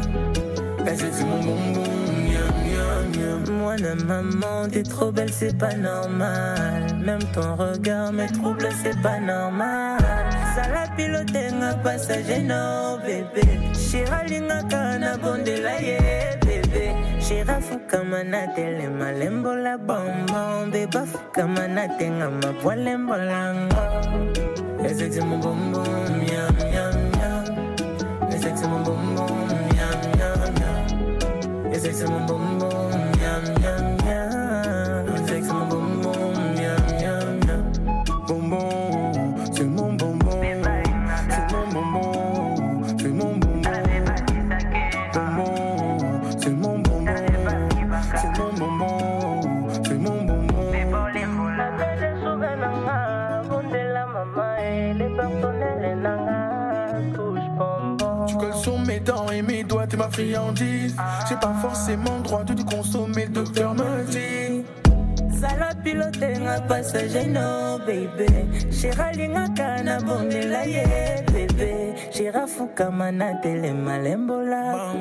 [0.95, 1.83] C'est mon bonbon,
[2.25, 3.57] miam miam miam.
[3.57, 6.87] Moi, la maman, t'es trop belle, c'est pas normal.
[7.03, 9.99] Même ton regard me trouble, c'est pas normal.
[10.55, 13.47] Ça la pilote, nga passager, non, bébé.
[13.73, 15.97] Shira linga kana bonde la ye,
[16.41, 16.93] bébé.
[17.19, 20.69] Shira fuka manate le malembo la bonbon.
[20.71, 23.83] Beba fuka manate nga mapwa lembo lango.
[24.87, 25.83] Sait que c'est mon bonbon,
[26.19, 26.88] miam miam.
[31.71, 32.78] Elle sait que c'est
[60.19, 64.65] J'ai pas forcément droit de consommer, le docteur me dit.
[65.39, 68.27] Sala pilote nga passager no baby.
[68.69, 70.83] Shira linga kana bonde la ye
[71.31, 74.91] bébé Shira fuka manate le malembo la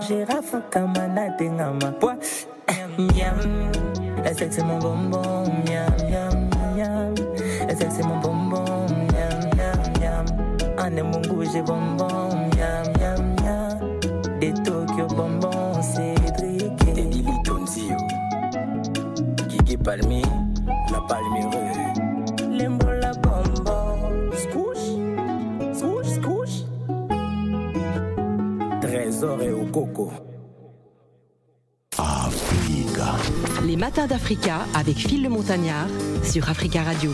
[0.00, 2.14] Shira fuka manate nga mapwa
[2.96, 3.38] Miam
[4.34, 7.14] sait que c'est mon bonbon Miam miam miam.
[7.68, 10.24] Sait que c'est mon bonbon Miam miam miam.
[10.78, 13.01] Ane mungu j'ai bonbon miam miam
[14.42, 17.94] Des Tokyo bonbon Cédric Teddy Litonzio
[19.48, 20.22] Guigui Palmi
[20.90, 24.32] La Palmyreux Lembo la bonbon.
[24.32, 26.66] Scouche Scouche scouche
[28.80, 30.10] Trésor et au coco.
[31.96, 33.14] Africa.
[33.64, 35.86] Les matins d'Africa avec Phil le Montagnard
[36.24, 37.12] sur Africa Radio.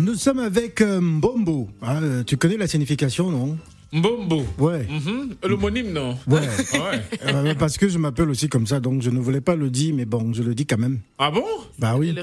[0.00, 1.68] Nous sommes avec euh, Mbombo.
[1.82, 3.58] Ah, euh, tu connais la signification, non?
[3.94, 4.44] Mbombo.
[4.58, 4.86] Ouais.
[4.90, 5.36] Mhm.
[5.44, 6.40] L'homonyme, non Ouais.
[6.40, 7.02] Ouais.
[7.34, 9.94] Euh, parce que je m'appelle aussi comme ça, donc je ne voulais pas le dire,
[9.94, 11.00] mais bon, je le dis quand même.
[11.18, 11.44] Ah bon?
[11.78, 12.14] Bah oui.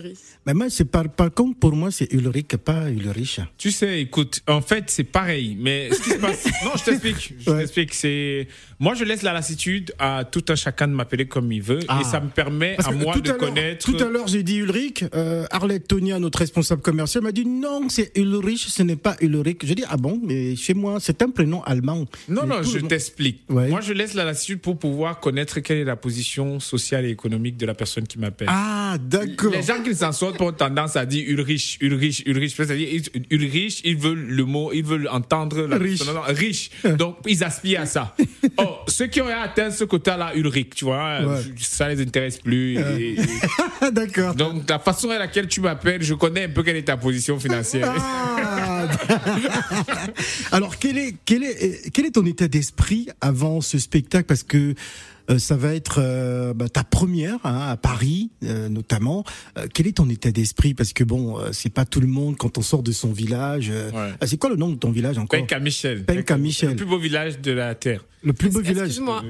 [0.46, 3.40] Mais moi, c'est par, par contre, pour moi, c'est Ulrich, pas Ulrich.
[3.58, 5.58] Tu sais, écoute, en fait, c'est pareil.
[5.60, 6.46] Mais ce qui se passe.
[6.64, 7.34] Non, je t'explique.
[7.40, 7.94] Je t'explique.
[7.94, 8.48] C'est.
[8.80, 11.80] Moi, je laisse la lassitude à tout un chacun de m'appeler comme il veut.
[11.88, 12.00] Ah.
[12.02, 13.86] Et ça me permet Parce à moi de à connaître.
[13.86, 15.04] Tout à l'heure, j'ai dit Ulrich.
[15.16, 19.66] Euh, Arlette Tonia, notre responsable commercial, m'a dit non, c'est Ulrich, ce n'est pas Ulrich.
[19.66, 22.06] Je dis ah bon, mais chez moi, c'est un prénom allemand.
[22.30, 23.41] Non, Mais non, tout je t'explique.
[23.50, 27.58] Moi, je laisse la lassitude pour pouvoir connaître quelle est la position sociale et économique
[27.58, 28.47] de la personne qui m'appelle.
[28.52, 29.52] Ah, d'accord.
[29.52, 32.54] Les gens qui s'en sortent ont tendance à dire Ulrich, Ulrich, Ulrich.
[32.56, 36.06] C'est-à-dire, Ulrich, ils veulent le mot, ils veulent entendre la Riche.
[36.06, 36.69] non, non, riche.
[36.97, 38.15] Donc, ils aspirent à ça.
[38.58, 41.41] Or, ceux qui ont atteint ce quota-là, Ulrich, tu vois, Ouais.
[41.60, 42.78] ça les intéresse plus.
[42.80, 43.15] Et-
[43.91, 44.36] D'accord.
[44.36, 47.39] Donc, la façon à laquelle tu m'appelles, je connais un peu quelle est ta position
[47.39, 47.93] financière.
[47.97, 48.81] Ah.
[50.52, 54.26] Alors, quel est, quel, est, quel est ton état d'esprit avant ce spectacle?
[54.26, 54.76] Parce que
[55.30, 59.24] euh, ça va être euh, bah, ta première hein, à Paris, euh, notamment.
[59.74, 60.74] Quel est ton état d'esprit?
[60.74, 63.70] Parce que bon, c'est pas tout le monde quand on sort de son village.
[63.70, 64.13] Ouais.
[64.20, 65.39] ah, c'est quoi le nom de ton village encore?
[65.39, 66.04] Penka Michel.
[66.06, 66.72] Penka Michel.
[66.72, 68.04] Le plus beau village de la Terre.
[68.24, 68.88] Le plus beau village.
[68.88, 69.24] Excuse-moi.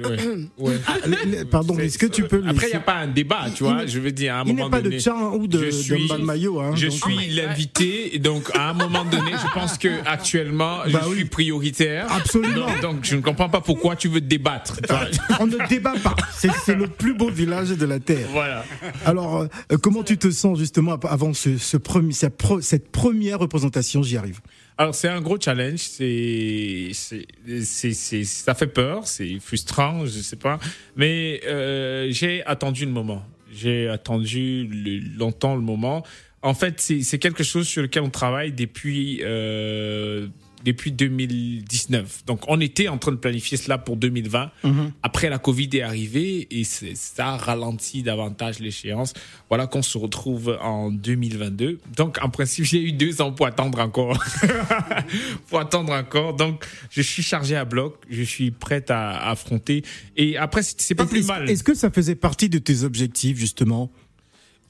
[0.58, 0.74] Ouais.
[0.88, 3.64] Ah, le- pardon, est-ce que tu peux Après, il n'y a pas un débat, tu
[3.64, 3.86] vois.
[3.86, 5.00] Je veux dire, à un il moment n'est pas de donné.
[5.00, 6.96] Tchan ou de- je de suis, hein, je donc.
[6.96, 11.26] suis Oh l'invité, donc à un moment donné, je pense que actuellement, Bah je suis
[11.26, 12.12] prioritaire.
[12.12, 12.66] Absolument.
[12.68, 14.80] Donc, donc, je ne comprends pas pourquoi tu veux débattre.
[15.40, 16.16] On ne débat pas.
[16.36, 18.28] C'est c'est le plus beau village de la Terre.
[18.32, 18.66] Voilà.
[19.06, 23.40] Alors, euh, comment tu te sens justement avant ce, ce premier, cette, pro- cette première
[23.40, 24.40] représentation J'y arrive.
[24.78, 30.60] Alors c'est un gros challenge, c'est c'est ça fait peur, c'est frustrant, je sais pas,
[30.96, 33.24] mais euh, j'ai attendu le moment.
[33.54, 34.68] J'ai attendu
[35.18, 36.04] longtemps le moment.
[36.42, 40.28] En fait, c'est quelque chose sur lequel on travaille depuis euh,
[40.64, 42.26] depuis 2019.
[42.26, 44.52] Donc on était en train de planifier cela pour 2020.
[45.04, 49.14] Après la Covid est arrivée et ça ralentit davantage l'échéance.
[49.50, 51.80] Voilà qu'on se retrouve en 2022.
[51.96, 54.24] Donc en principe j'ai eu deux ans pour attendre encore.
[55.48, 56.36] pour attendre encore.
[56.36, 57.98] Donc je suis chargé à bloc.
[58.10, 59.84] Je suis prêt à, à affronter.
[60.18, 61.50] Et après c'est pas plus mal.
[61.50, 63.92] Est-ce que ça faisait partie de tes objectifs justement?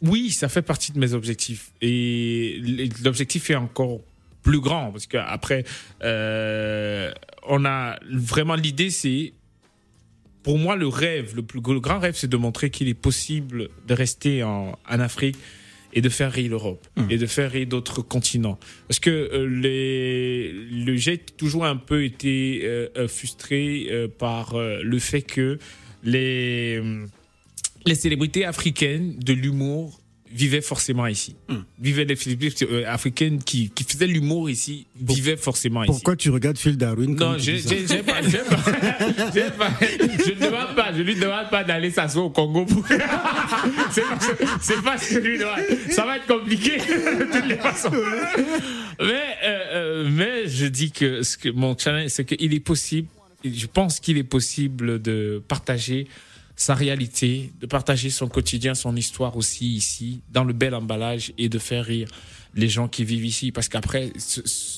[0.01, 1.71] Oui, ça fait partie de mes objectifs.
[1.81, 2.59] Et
[3.03, 4.01] l'objectif est encore
[4.43, 5.63] plus grand parce qu'après,
[6.03, 7.11] euh,
[7.47, 9.33] on a vraiment l'idée, c'est
[10.43, 13.69] pour moi, le rêve, le plus le grand rêve, c'est de montrer qu'il est possible
[13.87, 15.37] de rester en, en Afrique
[15.93, 18.57] et de faire rire l'Europe et de faire rire d'autres continents.
[18.87, 24.55] Parce que euh, les, le j'ai toujours un peu été euh, euh, frustré euh, par
[24.57, 25.59] le fait que
[26.03, 26.81] les
[27.85, 30.00] les célébrités africaines de l'humour
[30.33, 31.35] vivaient forcément ici.
[31.79, 35.91] Vivaient les célébrités euh, africaines qui, qui faisaient l'humour ici, vivaient forcément ici.
[35.91, 37.53] Pourquoi tu regardes Phil Darwin Non, pas, pas, j'ai
[38.03, 38.21] pas-
[39.81, 42.85] je ne demande pas, je lui demande pas d'aller s'asseoir au Congo pour.
[43.91, 44.01] c'est
[44.81, 45.59] pas, pas ce que je lui demande.
[45.89, 47.91] Ça va être compliqué de toutes les façons.
[48.99, 53.07] Mais, euh, euh, mais je dis que ce que mon challenge, c'est qu'il est possible.
[53.43, 56.07] Je pense qu'il est possible de partager
[56.55, 61.49] sa réalité, de partager son quotidien, son histoire aussi ici, dans le bel emballage et
[61.49, 62.07] de faire rire
[62.55, 63.51] les gens qui vivent ici.
[63.51, 64.11] Parce qu'après,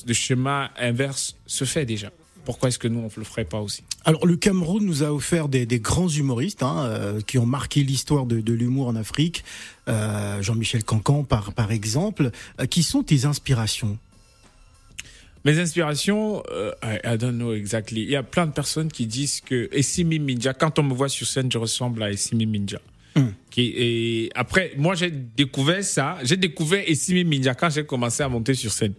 [0.06, 2.12] le chemin inverse se fait déjà.
[2.46, 3.84] Pourquoi est-ce que nous, on ne le ferait pas aussi?
[4.06, 8.26] Alors le Cameroun nous a offert des, grands humoristes hein, euh, qui ont marqué l'histoire
[8.26, 9.44] de, l'humour en Afrique.
[9.88, 12.32] Euh, Jean-Michel Cancan par, par exemple.
[12.60, 13.98] Euh, qui sont tes inspirations?
[15.46, 18.02] Mes inspirations, euh, I, I don't know exactly.
[18.02, 21.10] Il y a plein de personnes qui disent que Essimi Minja, quand on me voit
[21.10, 22.80] sur scène, je ressemble à Essimi Minja.
[23.52, 26.18] Qui, et après, moi, j'ai découvert ça.
[26.24, 28.94] J'ai découvert Essimi Minja quand j'ai commencé à monter sur scène.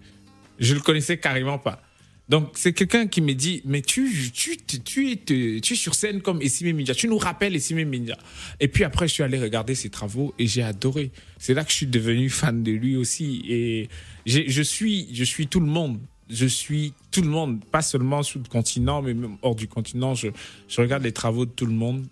[0.58, 1.82] Je le connaissais carrément pas.
[2.28, 5.94] Donc, c'est quelqu'un qui me dit, mais tu, tu, tu, tu es, tu es sur
[5.94, 6.94] scène comme Essimi Minja.
[6.94, 8.16] Tu nous rappelles Essimi Minja.
[8.60, 11.10] Et puis après, je suis allé regarder ses travaux et j'ai adoré.
[11.38, 13.42] C'est là que je suis devenu fan de lui aussi.
[13.48, 13.88] Et
[14.26, 15.98] je suis, je suis tout le monde.
[16.28, 20.14] Je suis tout le monde, pas seulement sur le continent, mais même hors du continent.
[20.14, 20.28] Je,
[20.68, 22.06] je regarde les travaux de tout le monde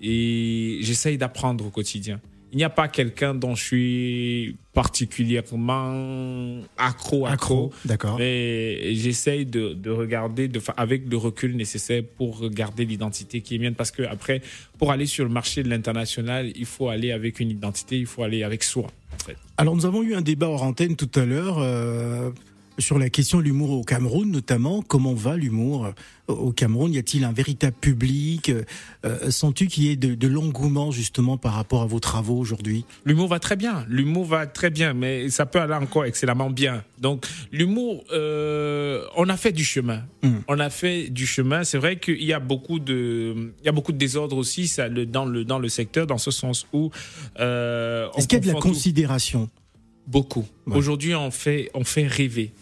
[0.00, 2.20] et j'essaye d'apprendre au quotidien.
[2.50, 7.72] Il n'y a pas quelqu'un dont je suis particulièrement accro, accro.
[7.84, 8.16] D'accord.
[8.18, 13.58] Mais j'essaye de, de regarder de, avec le recul nécessaire pour garder l'identité qui est
[13.58, 13.74] mienne.
[13.74, 14.40] Parce que après,
[14.78, 18.22] pour aller sur le marché de l'international, il faut aller avec une identité, il faut
[18.22, 18.86] aller avec soi.
[19.12, 19.36] En fait.
[19.58, 22.30] Alors nous avons eu un débat hors antenne tout à l'heure euh,
[22.78, 24.82] sur la question de l'humour au Cameroun notamment.
[24.82, 25.92] Comment va l'humour euh,
[26.32, 26.92] au Cameroun?
[26.92, 28.48] Y a-t-il un véritable public?
[28.50, 28.64] Euh,
[29.04, 32.84] euh, Sens-tu qu'il y ait de, de l'engouement justement par rapport à vos travaux aujourd'hui?
[33.04, 33.84] L'humour va très bien.
[33.88, 36.84] L'humour va très bien, mais ça peut aller encore excellemment bien.
[36.98, 40.04] Donc, l'humour, euh, on a fait du chemin.
[40.48, 41.64] On a fait du chemin.
[41.64, 44.88] C'est vrai qu'il y a beaucoup de, il y a beaucoup de désordre aussi ça,
[44.88, 46.90] le, dans le dans le secteur, dans ce sens où.
[47.40, 48.60] Euh, Est-ce qu'il y a de la tout.
[48.68, 49.48] considération?
[50.06, 50.46] Beaucoup.
[50.66, 52.52] Aujourd'hui, on fait, on fait rêver.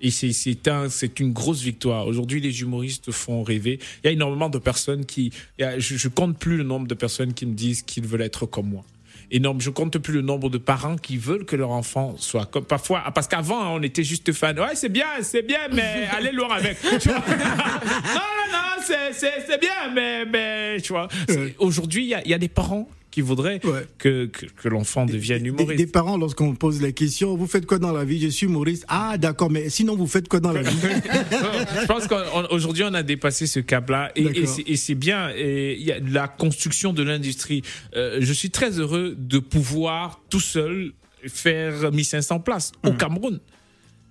[0.00, 2.06] Et c'est, c'est un, c'est une grosse victoire.
[2.06, 3.78] Aujourd'hui, les humoristes font rêver.
[4.02, 6.94] Il y a énormément de personnes qui, a- je, je compte plus le nombre de
[6.94, 8.84] personnes qui me disent qu'ils veulent être comme moi.
[9.30, 9.60] Énorme.
[9.60, 13.02] Je compte plus le nombre de parents qui veulent que leur enfant soit comme, parfois,
[13.14, 14.58] parce qu'avant, on était juste fan.
[14.58, 16.78] Ouais, c'est bien, c'est bien, mais allez loin avec.
[17.06, 21.08] Non, non, non, c'est, c'est, c'est bien, mais, mais, tu vois.
[21.28, 23.58] C'est- Aujourd'hui, il y y a des parents qui voudraient
[23.98, 25.76] que, que, que l'enfant devienne humoriste.
[25.76, 28.20] des parents, lorsqu'on pose la question, vous faites quoi dans la vie?
[28.20, 28.84] Je suis humoriste.
[28.88, 30.76] Ah d'accord, mais sinon vous faites quoi dans la vie?
[31.80, 35.30] Je pense qu'aujourd'hui, on a dépassé ce cap-là et, c'est- bien.
[35.36, 37.62] Et il y a la construction de l'industrie.
[37.96, 40.92] Euh, je suis très heureux de pouvoir tout seul
[41.26, 43.40] faire 1500 places au Cameroun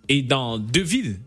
[0.10, 1.19] et dans deux villes.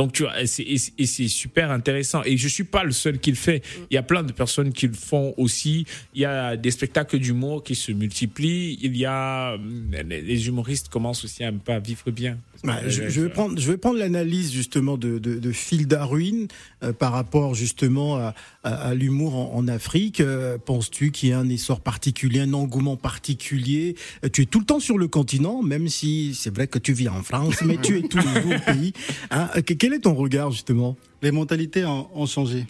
[0.00, 2.22] Donc, tu vois, et c'est- super intéressant.
[2.24, 3.62] Et je suis pas le seul qui le fait.
[3.90, 5.84] Il y a plein de personnes qui le font aussi.
[6.14, 8.78] Il y a des spectacles d'humour qui se multiplient.
[8.80, 12.38] Il y a, hum, les les humoristes commencent aussi à vivre bien.
[12.64, 16.46] Bah, je, je vais prendre, je vais prendre l'analyse justement de, de, de Phil Darwin
[16.82, 18.34] euh, par rapport justement à,
[18.64, 20.20] à, à l'humour en, en Afrique.
[20.20, 23.96] Euh, Penses-tu qu'il y a un essor particulier, un engouement particulier?
[24.24, 26.92] Euh, Tu es tout le temps sur le continent, même si c'est vrai que tu
[26.92, 28.92] vis en France, mais tu es tous les jours au pays.
[29.30, 30.96] Hein, euh, quel est ton regard justement?
[31.20, 32.64] Les mentalités ont, changé.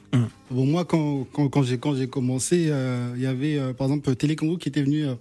[0.51, 4.37] Bon, moi, quand, quand, quand j'ai commencé, euh, il y avait euh, par exemple Télé
[4.37, 5.15] Congo qui était venu euh,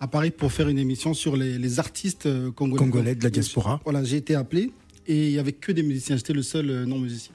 [0.00, 2.78] à Paris pour faire une émission sur les, les artistes congolais.
[2.78, 3.80] Congolais de la diaspora.
[3.84, 4.72] Voilà, j'ai été appelé
[5.06, 6.16] et il y avait que des musiciens.
[6.16, 7.34] J'étais le seul non musicien.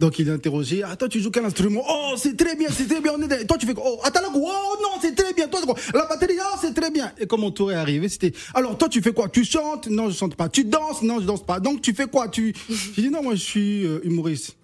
[0.00, 1.82] Donc il a interrogé, ah toi tu joues quel instrument?
[1.88, 3.12] Oh c'est très bien, c'est très bien.
[3.16, 3.84] On est des- Toi tu fais quoi?
[3.86, 5.46] Oh attends là, oh non c'est très bien.
[5.46, 5.60] Toi
[5.94, 7.12] la batterie, oh c'est très bien.
[7.18, 9.28] Et comme mon tour est arrivé, c'était, alors toi tu fais quoi?
[9.28, 9.86] Tu chantes?
[9.88, 10.48] Non je chante pas.
[10.48, 11.02] Tu danses?
[11.02, 11.60] Non je danse pas.
[11.60, 12.26] Donc tu fais quoi?
[12.28, 12.54] Tu
[12.96, 14.56] J'ai dit non moi je suis euh, humoriste.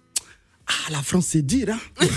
[0.67, 1.79] Ah la France c'est dire hein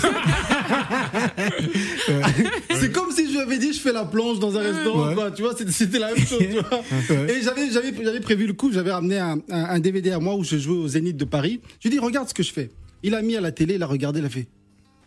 [2.79, 5.13] C'est comme si je lui avais dit je fais la plonge dans un restaurant, Ouais.
[5.15, 6.81] quoi, tu vois, c'était- c'était la même chose, tu vois.
[7.09, 7.37] Ouais.
[7.37, 10.35] Et j'avais, j'avais, j'avais prévu le coup, j'avais ramené un, un- un DVD à moi
[10.35, 11.61] où je jouais au Zénith de Paris.
[11.79, 12.69] Je lui ai dit, regarde ce que je fais.
[13.05, 14.47] Il a mis à la télé, il a regardé, il a fait,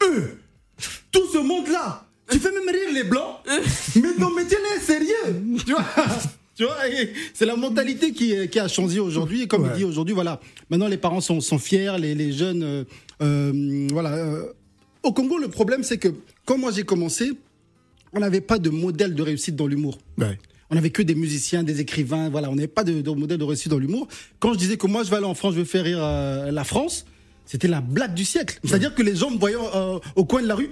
[0.05, 0.29] Euh,
[1.11, 3.37] tout ce monde-là, tu fais même rire les blancs,
[3.97, 5.85] mais ton métier là est sérieux, tu vois.
[6.57, 9.43] Tu vois, et c'est la mentalité qui, qui a changé aujourd'hui.
[9.43, 9.69] Et comme Ouais.
[9.75, 10.41] il dit aujourd'hui, voilà,
[10.71, 12.85] maintenant les parents sont, sont fiers, les, les jeunes, euh,
[13.23, 14.53] euh, voilà, euh,
[15.05, 16.09] au Congo, le problème, c'est que
[16.47, 17.31] quand moi j'ai commencé,
[18.13, 19.99] on n'avait pas de modèle de réussite dans l'humour.
[20.19, 20.37] Ouais.
[20.71, 23.45] On n'avait que des musiciens, des écrivains, voilà, on n'avait pas de, de modèle de
[23.45, 24.09] réussite dans l'humour.
[24.41, 26.51] Quand je disais que moi je vais aller en France, je vais faire rire euh,
[26.51, 27.07] la France,
[27.49, 28.61] c'était la blague du siècle.
[28.63, 30.71] C'est-à-dire que les gens me voyaient euh, au coin de la rue.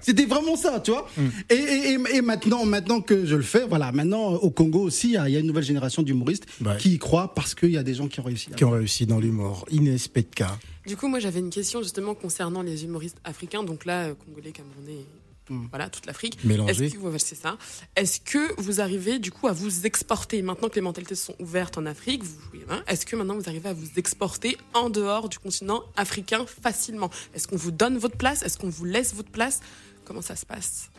[0.00, 1.08] C'était vraiment ça, tu vois.
[1.48, 5.08] Et, et- et- et maintenant, maintenant que je le fais, voilà, maintenant au Congo aussi,
[5.08, 6.76] il y a- une nouvelle génération d'humoristes Ouais.
[6.78, 8.50] qui y croient parce qu'il y a des gens qui ont réussi.
[8.50, 9.64] Qui ont réussi dans l'humour.
[9.70, 10.58] Inès Petka.
[10.86, 13.62] Du coup, moi, j'avais une question justement concernant les humoristes africains.
[13.62, 15.06] Donc là, euh, congolais, camerounais,
[15.50, 16.38] voilà, toute l'Afrique.
[16.44, 16.86] Mélangé.
[16.86, 17.58] Est-ce que, ouais, c'est ça.
[17.96, 21.76] Est-ce que vous arrivez du coup à vous exporter maintenant que les mentalités sont ouvertes
[21.78, 25.28] en Afrique vous jouez, hein, Est-ce que maintenant vous arrivez à vous exporter en dehors
[25.28, 27.10] du continent africain facilement?
[27.34, 28.42] Est-ce qu'on vous donne votre place?
[28.42, 29.60] Est-ce qu'on vous laisse votre place?
[30.04, 30.90] Comment ça se passe?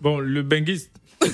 [0.00, 0.90] Bon, le benguiste.
[1.20, 1.26] bon,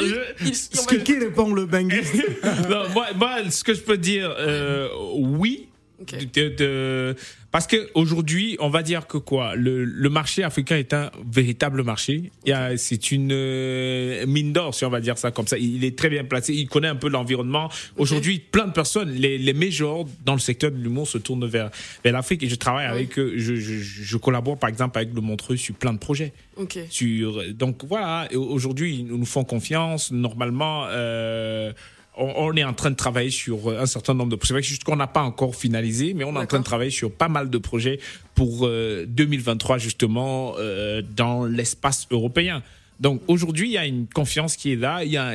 [0.00, 2.14] je- Ce que qui répond le benguiste
[3.16, 5.68] moi, ce que je peux dire, euh, oui.
[5.98, 7.16] De- de-
[7.50, 11.82] parce que aujourd'hui, on va dire que quoi, le, le marché africain est un véritable
[11.82, 12.30] marché.
[12.44, 15.56] Il y a- C'est une euh, mine d'or, si on va dire ça comme ça.
[15.56, 16.52] Il est très bien placé.
[16.52, 17.70] Il connaît un peu l'environnement.
[17.96, 21.70] Aujourd'hui, plein de personnes, les, les majors dans le secteur de l'humour se tournent vers,
[22.04, 22.42] vers l'Afrique.
[22.42, 23.32] Et je travaille avec eux.
[23.36, 26.78] Je, je, je collabore par exemple avec le Montreux sur plein de projets Ok.
[26.90, 31.72] sur donc voilà aujourd'hui ils nous font confiance normalement euh,
[32.16, 34.48] on, on est en train de travailler sur un certain nombre de projets.
[34.48, 36.64] C'est vrai que juste qu'on n'a pas encore finalisé, mais on est en train de
[36.64, 38.00] travailler sur pas mal de projets
[38.34, 42.62] pour euh, 2023 justement euh, dans l'espace européen.
[42.98, 45.04] Donc aujourd'hui, il y a une confiance qui est là.
[45.04, 45.34] Il y a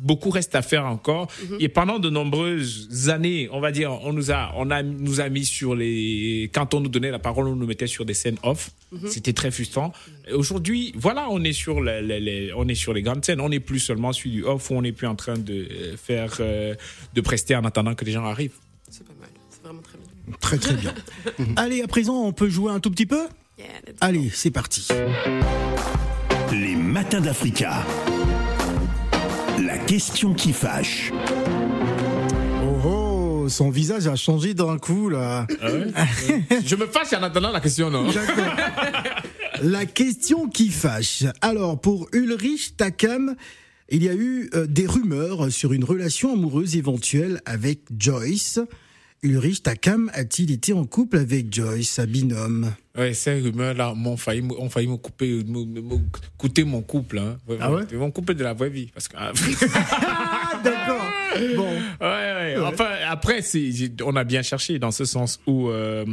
[0.00, 1.28] beaucoup reste à faire encore.
[1.60, 5.28] Et pendant de nombreuses années, on va dire, on nous a, on a, nous a
[5.28, 6.50] mis sur les.
[6.52, 8.70] Quand on nous donnait la parole, on nous mettait sur des scènes off.
[8.90, 9.08] Mhm.
[9.08, 9.92] C'était très frustrant.
[10.34, 13.40] Aujourd'hui, voilà, on est sur les, les- les- on est sur les grandes scènes.
[13.40, 15.96] On n'est plus seulement sur du off où on n'est plus en train de euh,
[15.96, 16.74] faire, euh,
[17.14, 18.56] de prester en attendant que les gens arrivent.
[18.90, 19.28] C'est pas mal.
[19.50, 20.36] C'est vraiment très bien.
[20.40, 20.94] Très très bien.
[21.56, 23.26] Allez, à présent, on peut jouer un tout petit peu?
[24.00, 24.88] Allez, c'est parti.
[26.52, 27.82] Les matins d'Africa.
[29.64, 31.10] La question qui fâche.
[32.62, 35.46] Oh oh, son visage a changé d'un coup là.
[36.64, 38.06] Je me fâche en attendant la question, non?
[39.62, 41.24] La question qui fâche.
[41.40, 43.34] Alors, pour Ulrich Takam,
[43.88, 48.60] il y a eu euh, des rumeurs sur une relation amoureuse éventuelle avec Joyce.
[49.24, 52.72] Ulrich Takam a-t-il été en couple avec Joyce, sa binôme?
[52.98, 55.96] Ouais, ces rumeurs-là m'ont failli, ont failli me couper, me, me- me
[56.36, 57.18] coûter mon couple.
[57.20, 57.38] Hein.
[57.60, 57.82] Ah ouais?
[57.92, 58.90] Ils vont couper de la vraie vie.
[58.92, 59.32] Parce que, ah,
[60.64, 61.10] D'accord.
[61.56, 61.72] Bon.
[62.00, 62.56] Ouais, ouais.
[62.58, 63.40] Enfin, après,
[64.04, 66.04] on a bien cherché dans ce sens où euh,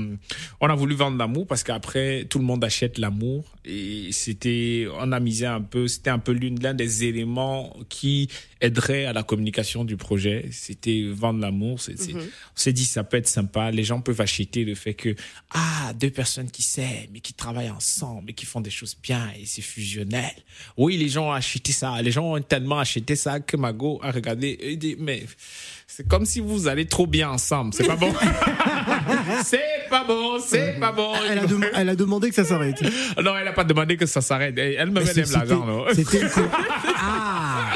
[0.62, 3.44] on a voulu vendre l'amour parce qu'après, tout le monde achète l'amour.
[3.66, 8.30] Et c'était, on a misé un peu, c'était un peu l'une, l'un des éléments qui
[8.62, 10.50] aiderait à la communication du projet.
[10.52, 11.80] C'était vendre l'amour.
[11.88, 12.18] Mhm.
[12.20, 12.24] On
[12.56, 13.72] s'est dit, ça peut être sympa.
[13.72, 15.16] Les gens peuvent acheter le fait que,
[15.52, 19.30] ah, deux personnes qui s'aiment et qui travaillent ensemble et qui font des choses bien
[19.40, 20.32] et c'est fusionnel.
[20.78, 22.02] Oui, les gens ont acheté ça.
[22.02, 25.26] Les gens ont tellement acheté ça que Mago a regardé et dit, mais
[25.92, 27.74] c'est comme si vous allez trop bien ensemble.
[27.74, 28.14] C'est pas bon.
[29.44, 29.60] c'est
[29.90, 31.12] pas bon, c'est pas bon.
[31.30, 32.80] Elle a, dem- elle a demandé que ça s'arrête.
[33.22, 34.56] Non, elle a pas demandé que ça s'arrête.
[34.58, 36.22] Elle me c'était- l'argent, C'était
[36.96, 37.72] Ah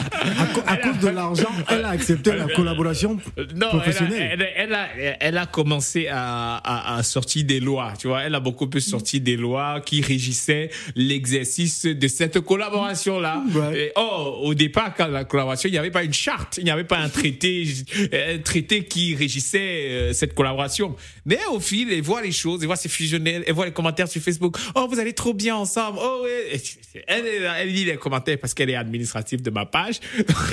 [0.68, 4.30] À, à cause de l'argent, elle a accepté la collaboration Non, elle a, professionnelle.
[4.32, 4.88] elle, elle a,
[5.20, 8.22] elle a commencé à, à, à sortir des lois, tu vois.
[8.24, 13.44] Elle a beaucoup plus sorti des lois qui régissaient l'exercice de cette collaboration-là.
[13.76, 16.72] Et, oh, au départ, quand la collaboration, il n'y avait pas une charte, il n'y
[16.72, 17.66] avait pas un traité,
[18.12, 20.96] un traité qui régissait euh, cette collaboration.
[21.26, 24.08] Mais au fil, elle voit les choses, elle voit c'est fusionnel, elle voit les commentaires
[24.08, 24.58] sur Facebook.
[24.76, 26.00] Oh, vous allez trop bien ensemble.
[26.02, 26.62] Oh, ouais.
[27.08, 30.00] Elle, elle, lit les commentaires parce qu'elle est administrative de ma page.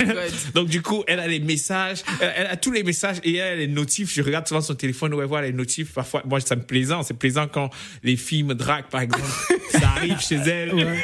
[0.53, 3.53] Donc, du coup, elle a les messages, elle, elle a tous les messages et elle
[3.53, 4.13] a les notifs.
[4.13, 5.93] Je regarde souvent son téléphone où elle voit les notifs.
[5.93, 7.03] Parfois, moi, ça me plaisant.
[7.03, 7.69] C'est plaisant quand
[8.03, 9.27] les filles me draguent, par exemple.
[9.71, 10.71] ça arrive chez elle.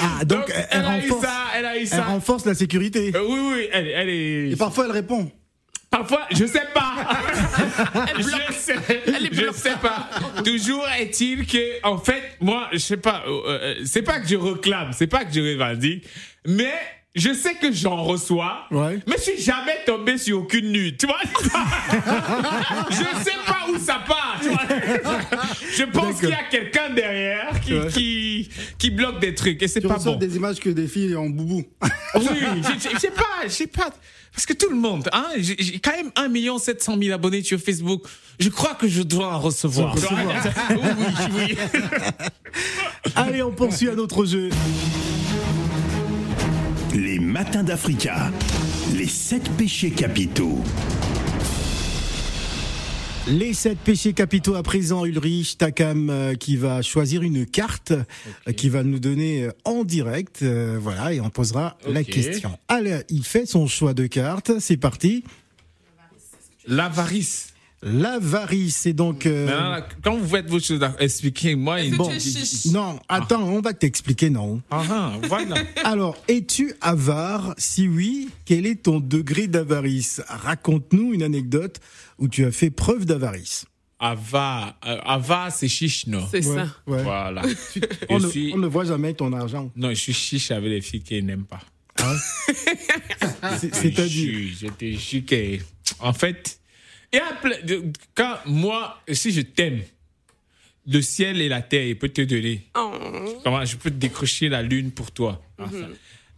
[0.00, 1.23] Ah, donc, elle, renforce,
[1.92, 2.10] elle elle ça.
[2.10, 3.12] renforce la sécurité.
[3.14, 4.50] Euh, oui, oui, elle, elle est.
[4.50, 5.30] Et parfois, elle répond.
[5.90, 6.94] Parfois, je sais pas.
[8.18, 8.74] je sais,
[9.30, 10.08] je sais pas.
[10.44, 14.34] Toujours est-il que, en fait, moi, je sais pas, euh, euh, c'est pas que je
[14.34, 16.04] réclame, c'est pas que je revendique,
[16.46, 16.74] mais
[17.14, 21.20] je sais que j'en reçois, mais je suis jamais tombé sur aucune nude, tu vois.
[22.90, 24.62] je sais pas où ça part, tu vois.
[25.76, 27.88] Je pense qu'il y a quelqu'un derrière qui, Ouais.
[27.88, 28.48] qui,
[28.78, 30.16] qui bloque des trucs et c'est pas bon.
[30.16, 31.62] des images que des filles en boubou.
[32.16, 32.22] Oui,
[32.80, 33.90] je- sais pas, je sais pas.
[34.32, 38.04] Parce que tout le monde, hein, j'ai quand même 1 700 000 abonnés sur Facebook.
[38.38, 39.92] Je crois que je dois en recevoir.
[39.94, 40.18] Recevoir.
[40.70, 41.56] oui, oui.
[43.16, 44.50] Allez, on poursuit un autre jeu.
[47.34, 48.30] Les matins d'Africa.
[48.94, 50.62] Les sept péchés capitaux.
[53.26, 58.52] Les sept péchés capitaux à présent, Ulrich Takam euh, qui va choisir une carte euh,
[58.52, 62.56] qui va nous donner euh, en direct, euh, voilà, et on posera la question.
[62.68, 65.24] Allez, il fait son choix de carte, c'est parti.
[66.68, 67.53] L'avarice.
[67.84, 69.26] L'avarice, c'est donc...
[69.26, 71.82] euh, quand vous faites vos choses, expliquez-moi.
[71.82, 72.10] une- Bon,
[72.72, 74.62] non, attends, on va t'expliquer, non.
[74.70, 75.56] Ah, ah, voilà.
[75.84, 77.54] Alors, es-tu avare?
[77.58, 80.22] Si oui, quel est ton degré d'avarice?
[80.28, 81.78] Raconte-nous une anecdote
[82.18, 83.66] où tu as fait preuve d'avarice.
[84.00, 86.26] Ava, euh, Ava, c'est chiche, non?
[86.30, 86.66] C'est Ouais, ça.
[86.86, 87.02] ouais.
[87.02, 87.42] Voilà.
[88.08, 89.70] On, ne, suis, on ne voit jamais ton argent.
[89.76, 91.60] non, je suis chiche avec les filles qui n'aiment pas.
[93.58, 94.48] C'est- Je C'est-à-dire?
[94.60, 95.58] Je te jure que,
[96.00, 96.58] en fait,
[97.14, 97.84] il y a plein de-
[98.14, 99.80] quand moi, si je t'aime,
[100.86, 102.66] le ciel et la terre, il peut te donner.
[102.76, 102.92] Oh.
[103.42, 105.40] Comment je peux te décrocher la lune pour toi?
[105.58, 105.88] Enfin.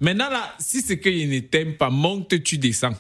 [0.01, 2.95] Maintenant là, si c'est qu'il ne t'aime pas, monte, tu descends.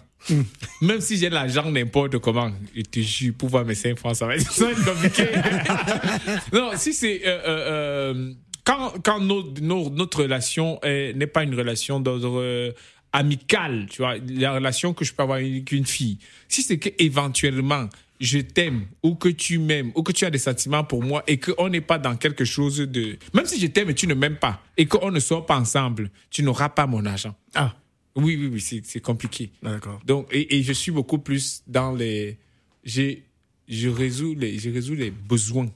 [0.80, 4.26] Même si j'ai l'argent n'importe comment, je te jure, pour voir mes 5 francs, ça
[4.26, 5.28] va être, compliqué.
[6.52, 7.22] non, si c'est...
[7.26, 8.32] euh, euh, euh,
[8.64, 12.74] quand quand nos- nos- notre relation est- n'est pas une relation d'ordre
[13.16, 16.78] euh, amical, tu vois, la relation que je peux avoir avec une fille, si c'est
[16.78, 17.88] que éventuellement
[18.18, 21.38] je t'aime ou que tu m'aimes ou que tu as des sentiments pour moi et
[21.38, 23.18] qu'on n'est pas dans quelque chose de...
[23.34, 26.10] Même si je t'aime et tu ne m'aimes pas et qu'on ne sort pas ensemble,
[26.30, 27.34] tu n'auras pas mon argent.
[27.54, 27.74] Ah,
[28.14, 29.50] Oui, oui, oui, c'est compliqué.
[29.62, 30.00] d'accord.
[30.06, 32.38] Donc, et, et je suis beaucoup plus dans les.
[32.84, 33.22] j'ai-
[33.68, 35.68] Je résous les, je résous les besoins.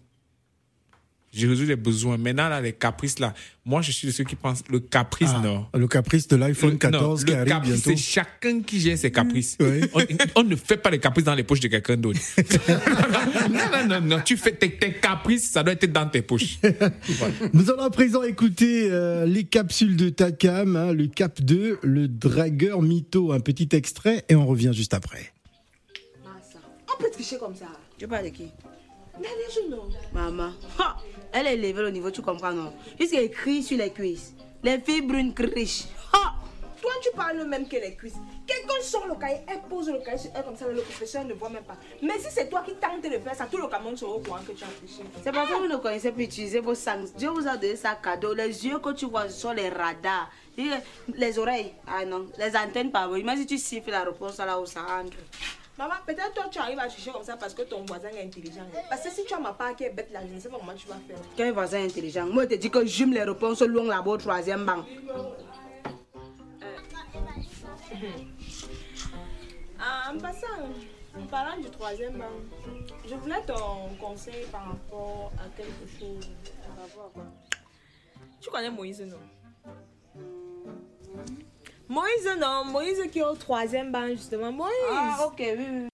[1.33, 2.17] Je résous les besoins.
[2.17, 3.33] Maintenant, là, les caprices, là,
[3.65, 5.67] moi, je suis de ceux qui pensent le caprice, Ah, non.
[5.73, 7.91] Le caprice de l'iPhone Le- 14 non, qui le arrive caprice, bientôt.
[7.91, 9.57] c'est chacun qui gère ses caprices.
[9.61, 9.83] Oui.
[9.95, 12.19] On, on ne fait pas les caprices dans les poches de quelqu'un d'autre.
[13.49, 14.21] non, non, non, non.
[14.25, 16.59] Tu fais tes, tes caprices, ça doit être dans tes poches.
[16.63, 17.35] Voilà.
[17.53, 22.09] Nous allons à présent écouter euh, les capsules de Takam, hein, le Cap 2, le
[22.09, 25.33] dragueur mytho, un petit extrait, et on revient juste après.
[26.93, 27.67] On peut tricher comme ça.
[27.99, 28.47] Tu parles de qui?
[29.71, 29.89] Non.
[30.15, 30.51] Maman.
[30.79, 30.97] Ha,
[31.33, 32.73] Elle est élevée au niveau, tu comprends, non?
[32.97, 34.35] Puisqu'elle écrit sur les cuisses.
[34.63, 35.85] Les filles brunes crichent.
[36.13, 36.35] Ha
[36.83, 38.17] Toi, tu parles même que les cuisses.
[38.47, 41.35] Quelqu'un sort le cahier, elle pose le cahier sur elle comme ça, le professeur ne
[41.35, 41.77] voit même pas.
[42.03, 44.19] Mais si c'est toi qui tentes de le faire, ça, tout le camion sera au
[44.19, 45.03] courant que tu as triché.
[45.23, 47.15] C'est parce que vous ne connaissez plus utiliser vos sens.
[47.15, 48.35] Dieu vous a donné ça cadeau.
[48.35, 50.31] Les yeux que tu vois sont les radars.
[51.15, 52.27] Les oreilles, ah non.
[52.39, 53.21] Les antennes, vrai.
[53.21, 55.17] Imagine si tu siffles la réponse là où ça entre.
[55.81, 58.67] Maman, peut-être toi, tu arrives à tricher comme ça parce que ton voisin est intelligent.
[58.91, 60.59] Parce que si tu as ma part qui est bête là, je ne sais pas
[60.59, 61.17] comment tu vas faire.
[61.35, 64.67] Quel voisin intelligent Moi, je te dis que j'aime les réponses longues là-bas au troisième
[64.67, 64.85] banc.
[69.79, 70.47] Ah, en passant,
[71.19, 72.27] en parlant du troisième banc,
[73.09, 76.31] je voulais ton conseil par rapport à quelque chose.
[77.15, 77.25] Quoi?
[78.39, 79.17] Tu connais Moïse, non?
[81.91, 82.65] Moïse, non.
[82.71, 84.53] Moïse qui est au troisième banc, justement.
[84.53, 84.71] Moïse.
[84.93, 85.87] Ah, ok, oui, oui.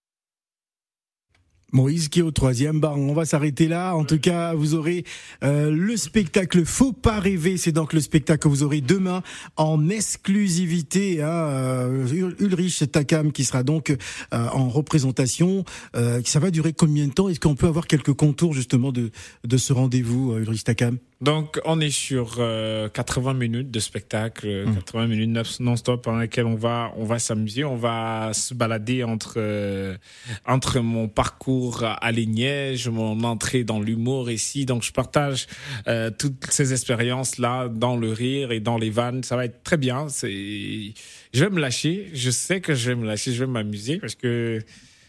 [1.72, 2.96] Moïse qui est au troisième bar.
[2.96, 3.94] On va s'arrêter là.
[3.96, 5.04] En tout cas, vous aurez
[5.42, 7.56] euh, le spectacle Faut pas rêver.
[7.56, 9.22] C'est donc le spectacle que vous aurez demain
[9.56, 11.22] en exclusivité.
[11.22, 13.96] Hein, euh, Ul- Ulrich Takam qui sera donc euh,
[14.32, 15.64] en représentation.
[15.96, 17.28] Euh, ça va durer combien de temps?
[17.28, 19.10] Est-ce qu'on peut avoir quelques contours justement de,
[19.44, 20.98] de ce rendez-vous, Ulrich Takam?
[21.22, 26.18] Donc, on est sur euh, 80 minutes de spectacle, euh, 80 minutes non- non-stop pendant
[26.18, 29.96] lesquelles on va, on va s'amuser, on va se balader entre, euh,
[30.44, 34.66] entre mon parcours à Lignège, mon entrée dans l'humour ici.
[34.66, 35.46] Donc, je partage
[35.88, 39.22] euh, toutes ces expériences-là dans le rire et dans les vannes.
[39.22, 40.08] Ça va être très bien.
[40.22, 40.92] Je
[41.32, 42.10] vais me lâcher.
[42.12, 44.60] Je sais que je vais me lâcher, je vais m'amuser parce que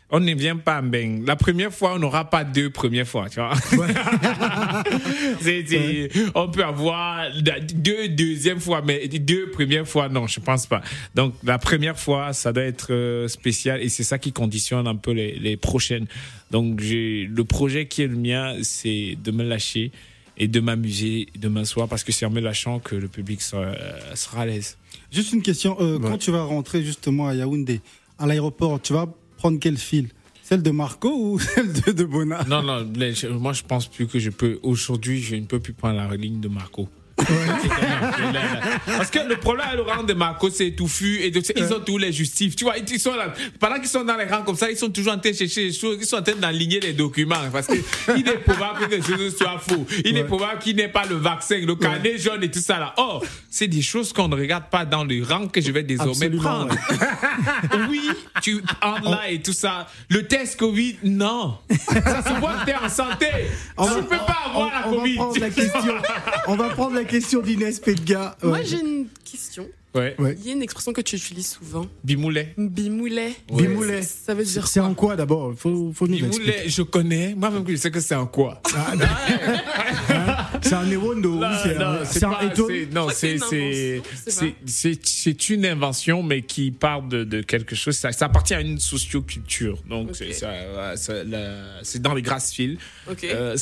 [0.09, 1.25] on ne vient pas à Mbeng.
[1.25, 3.53] La première fois, on n'aura pas deux premières fois, tu vois.
[5.41, 7.27] C'est- c'est- on peut avoir
[7.73, 10.81] deux deuxième fois, mais deux premières fois, non, je pense pas.
[11.15, 14.95] Donc, la première fois, ça doit être euh, spécial et c'est ça qui conditionne un
[14.95, 16.05] peu les, les prochaines.
[16.51, 19.91] Donc, j'ai, le projet qui est le mien, c'est de me lâcher
[20.37, 23.71] et de m'amuser demain soir parce que c'est en me lâchant que le public sera,
[24.15, 24.77] sera à l'aise.
[25.11, 25.77] Juste une question.
[25.79, 27.81] euh, Quand tu vas rentrer justement à Yaoundé,
[28.19, 30.09] à l'aéroport, tu vas prendre quel fil?
[30.43, 32.05] Celle de Marco ou celle de, de
[32.49, 34.59] Non, non, moi je pense plus que je peux.
[34.63, 36.87] Aujourd'hui, je ne peux plus prendre la ligne de Marco.
[38.85, 41.97] Parce que le problème à le rang de Marco, c'est touffu et ils ont tous
[41.97, 42.55] les justifs.
[42.55, 43.33] Tu vois, ils sont là.
[43.59, 45.65] Pendant qu'ils sont dans les rangs comme ça, ils sont toujours en train de chercher
[45.65, 45.97] les choses.
[45.99, 47.35] Ils sont en train d'aligner les documents.
[47.51, 47.73] Parce que
[48.15, 49.85] il est probable que les choses soient faux.
[50.05, 52.93] Il est probable qu'il n'ait pas le vaccin, le carnet jaune et tout ça là.
[52.97, 56.11] Oh, c'est des choses qu'on ne regarde pas dans le rang que je vais désormais
[56.27, 56.75] Absolument, prendre.
[57.89, 58.01] oui,
[58.41, 59.87] tu entres là et tout ça.
[60.09, 61.57] Le test Covid, non.
[61.69, 63.27] Ça se voit que tu es en santé.
[63.77, 65.15] On tu va- peux pas on- avoir la on va Covid.
[65.15, 65.93] prendre la question.
[66.49, 68.37] On va prendre la question d'Inès Pedga.
[68.43, 68.65] Moi, Ouais.
[68.65, 69.67] j'ai une question.
[69.95, 70.15] Ouais.
[70.39, 71.87] Il y a une expression que tu utilises souvent.
[72.03, 72.53] Bimoulet.
[72.55, 73.33] Bimoulet.
[73.51, 74.03] Bimoulet.
[74.03, 75.55] Ça veut dire C'est en quoi d'abord?
[75.57, 76.69] Faut, faut nous Bimoulet, expliquer.
[76.69, 77.33] je connais.
[77.33, 78.61] Moi-même, je sais que c'est en quoi.
[80.61, 80.83] C'est un
[81.39, 87.01] Là, c'est Eton c'est- Non, c'est c'est c'est c'est c'est une invention, mais qui part
[87.01, 87.95] de, de quelque chose.
[87.97, 89.79] Ça, ça appartient à une socioculture.
[89.89, 90.95] Donc la-
[91.83, 92.77] c'est dans les grasses fils.
[93.09, 93.23] Ok.
[93.23, 93.55] Euh,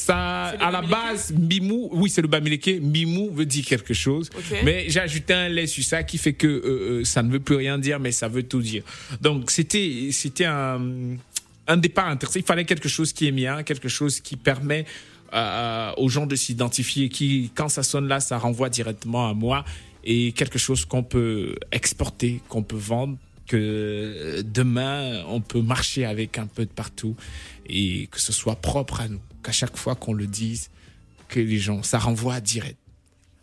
[0.00, 2.80] ça, à la base, Mbimou, oui, c'est le Bamileke.
[2.80, 4.30] Mbimou veut dire quelque chose,
[4.64, 7.40] mais j'ai ajouté un lait sur ça qui fait que euh, euh, ça ne veut
[7.40, 8.82] plus rien dire, mais ça veut tout dire.
[9.20, 10.80] Donc c'était c'était un
[11.66, 12.40] un départ intéressant.
[12.40, 14.86] Il fallait quelque chose qui est bien, quelque chose qui permet
[15.32, 19.64] euh, aux gens de s'identifier, qui, quand ça sonne là, ça renvoie directement à moi,
[20.02, 26.38] et quelque chose qu'on peut exporter, qu'on peut vendre, que demain, on peut marcher avec
[26.38, 27.14] un peu de partout,
[27.68, 30.70] et que ce soit propre à nous, qu'à chaque fois qu'on le dise,
[31.28, 32.78] que les gens, ça renvoie direct.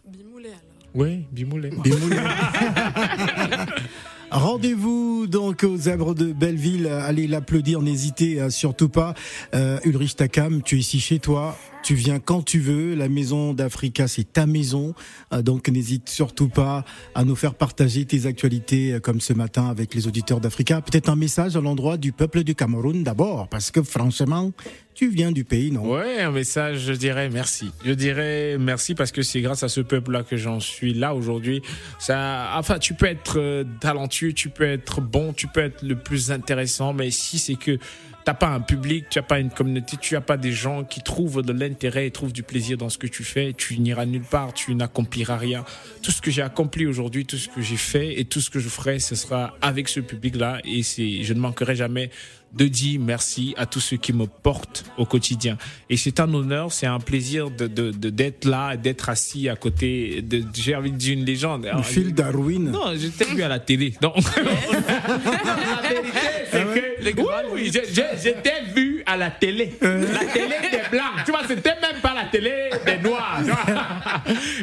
[0.08, 0.62] Bimoulet alors.
[0.94, 1.72] Oui, Bimoulet.
[4.32, 6.88] Rendez-vous donc aux Zèbres de Belleville.
[6.88, 9.14] Allez l'applaudir, n'hésitez euh, surtout pas.
[9.54, 11.58] Euh, Ulrich Takam, tu es ici chez toi.
[11.88, 12.96] Tu viens quand tu veux.
[12.96, 14.94] La maison d'Africa, c'est ta maison.
[15.32, 16.84] Euh, donc n'hésite surtout pas
[17.16, 20.82] à nous faire partager tes actualités euh, comme ce matin avec les auditeurs d'Africa.
[20.82, 24.52] Peut-être un message à l'endroit du peuple du Cameroun d'abord, parce que franchement,
[24.96, 25.90] tu viens du pays, non?
[25.90, 27.72] Ouais, un message, je dirais merci.
[27.86, 31.62] Je dirais merci parce que c'est grâce à ce peuple-là que j'en suis là aujourd'hui.
[32.00, 35.96] Ça, enfin, tu peux être euh, talentueux, tu peux être bon, tu peux être le
[35.96, 37.80] plus intéressant, mais si c'est que
[38.28, 41.02] t'as pas un public, tu as pas une communauté, tu as pas des gens qui
[41.02, 44.22] trouvent de l'intérêt et trouvent du plaisir dans ce que tu fais, tu n'iras nulle
[44.30, 45.64] part, tu n'accompliras rien.
[46.02, 48.60] Tout ce que j'ai accompli aujourd'hui, tout ce que j'ai fait et tout ce que
[48.60, 52.10] je ferai, ce sera avec ce public-là et c'est, je ne manquerai jamais
[52.54, 55.58] de dire merci à tous ceux qui me portent au quotidien.
[55.90, 59.56] Et c'est un honneur, c'est un plaisir de, de, de- d'être là, d'être assis à
[59.58, 61.68] côté de, j'ai envie de dire une légende.
[61.84, 62.72] Phil Darwin.
[62.72, 63.94] Non, je t'ai vu à la télé.
[64.02, 66.20] Donc, la vérité,
[66.52, 66.97] c'est que,
[67.54, 69.74] oui, t'ai vu à la télé.
[69.82, 69.90] La
[70.34, 71.24] télé des blancs.
[71.26, 73.42] Tu vois, c'était même pas la télé des noirs.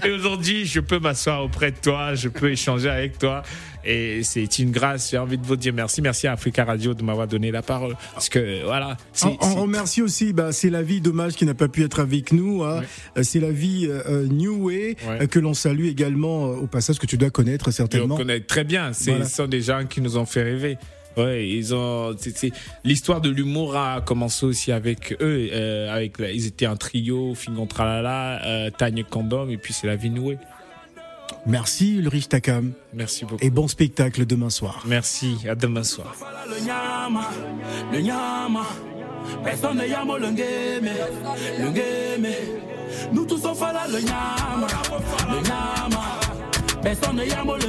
[0.05, 3.43] Et aujourd'hui, je peux m'asseoir auprès de toi, je peux échanger avec toi.
[3.87, 5.11] Et c'est une grâce.
[5.11, 6.01] J'ai envie de vous dire merci.
[6.01, 7.95] Merci à Africa Radio de m'avoir donné la parole.
[8.15, 8.97] Parce que, voilà.
[9.25, 12.33] On, on remercie aussi, bah, c'est la vie, dommage qui n'a pas pu être avec
[12.33, 12.63] nous.
[12.65, 12.81] hein.
[13.19, 16.99] Euh, C'est la vie euh, New Way euh, que l'on salue également euh, au passage
[16.99, 18.17] que tu dois connaître Et on certainement.
[18.17, 18.91] connaît très bien.
[18.99, 19.25] Voilà.
[19.27, 20.79] Ce sont des gens qui nous ont fait rêver.
[21.17, 22.15] Ouais, ils ont.
[22.19, 22.53] c'est- c'est-
[22.83, 25.49] L'histoire de l'humour a commencé aussi avec eux.
[25.53, 29.87] euh, avec, la- ils étaient un trio, Fingon Tralala, euh, Tagne Condom, et puis c'est
[29.87, 30.39] la vie nouée.
[31.47, 32.73] Merci Ulrich Takam.
[32.93, 33.45] Merci beaucoup.
[33.45, 34.83] Et bon spectacle demain soir.
[34.87, 35.37] Merci.
[35.49, 36.15] À demain soir.
[39.45, 40.35] Personne ne yamo le le.
[43.13, 44.67] Nous tous on fait là le nyama,
[45.31, 46.21] le nyama.
[46.83, 47.65] Personne ne yamo le.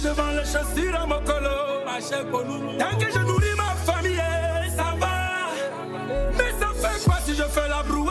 [0.00, 1.48] Je vends les chaussures à mon colo.
[2.78, 4.22] Tant que je nourris ma famille,
[4.76, 5.50] ça va.
[6.36, 8.07] Mais ça fait quoi si je fais la brouette?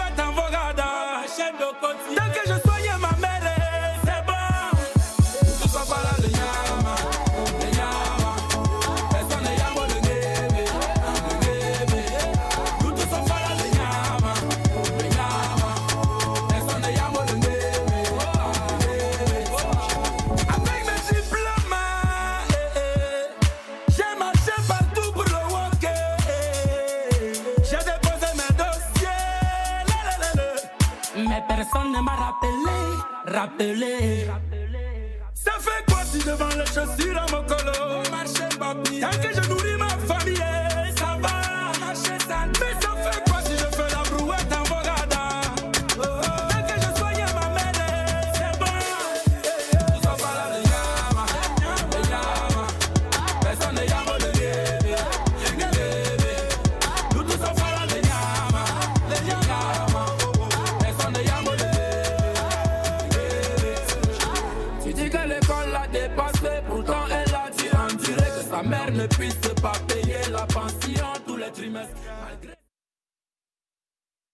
[33.59, 34.36] LA.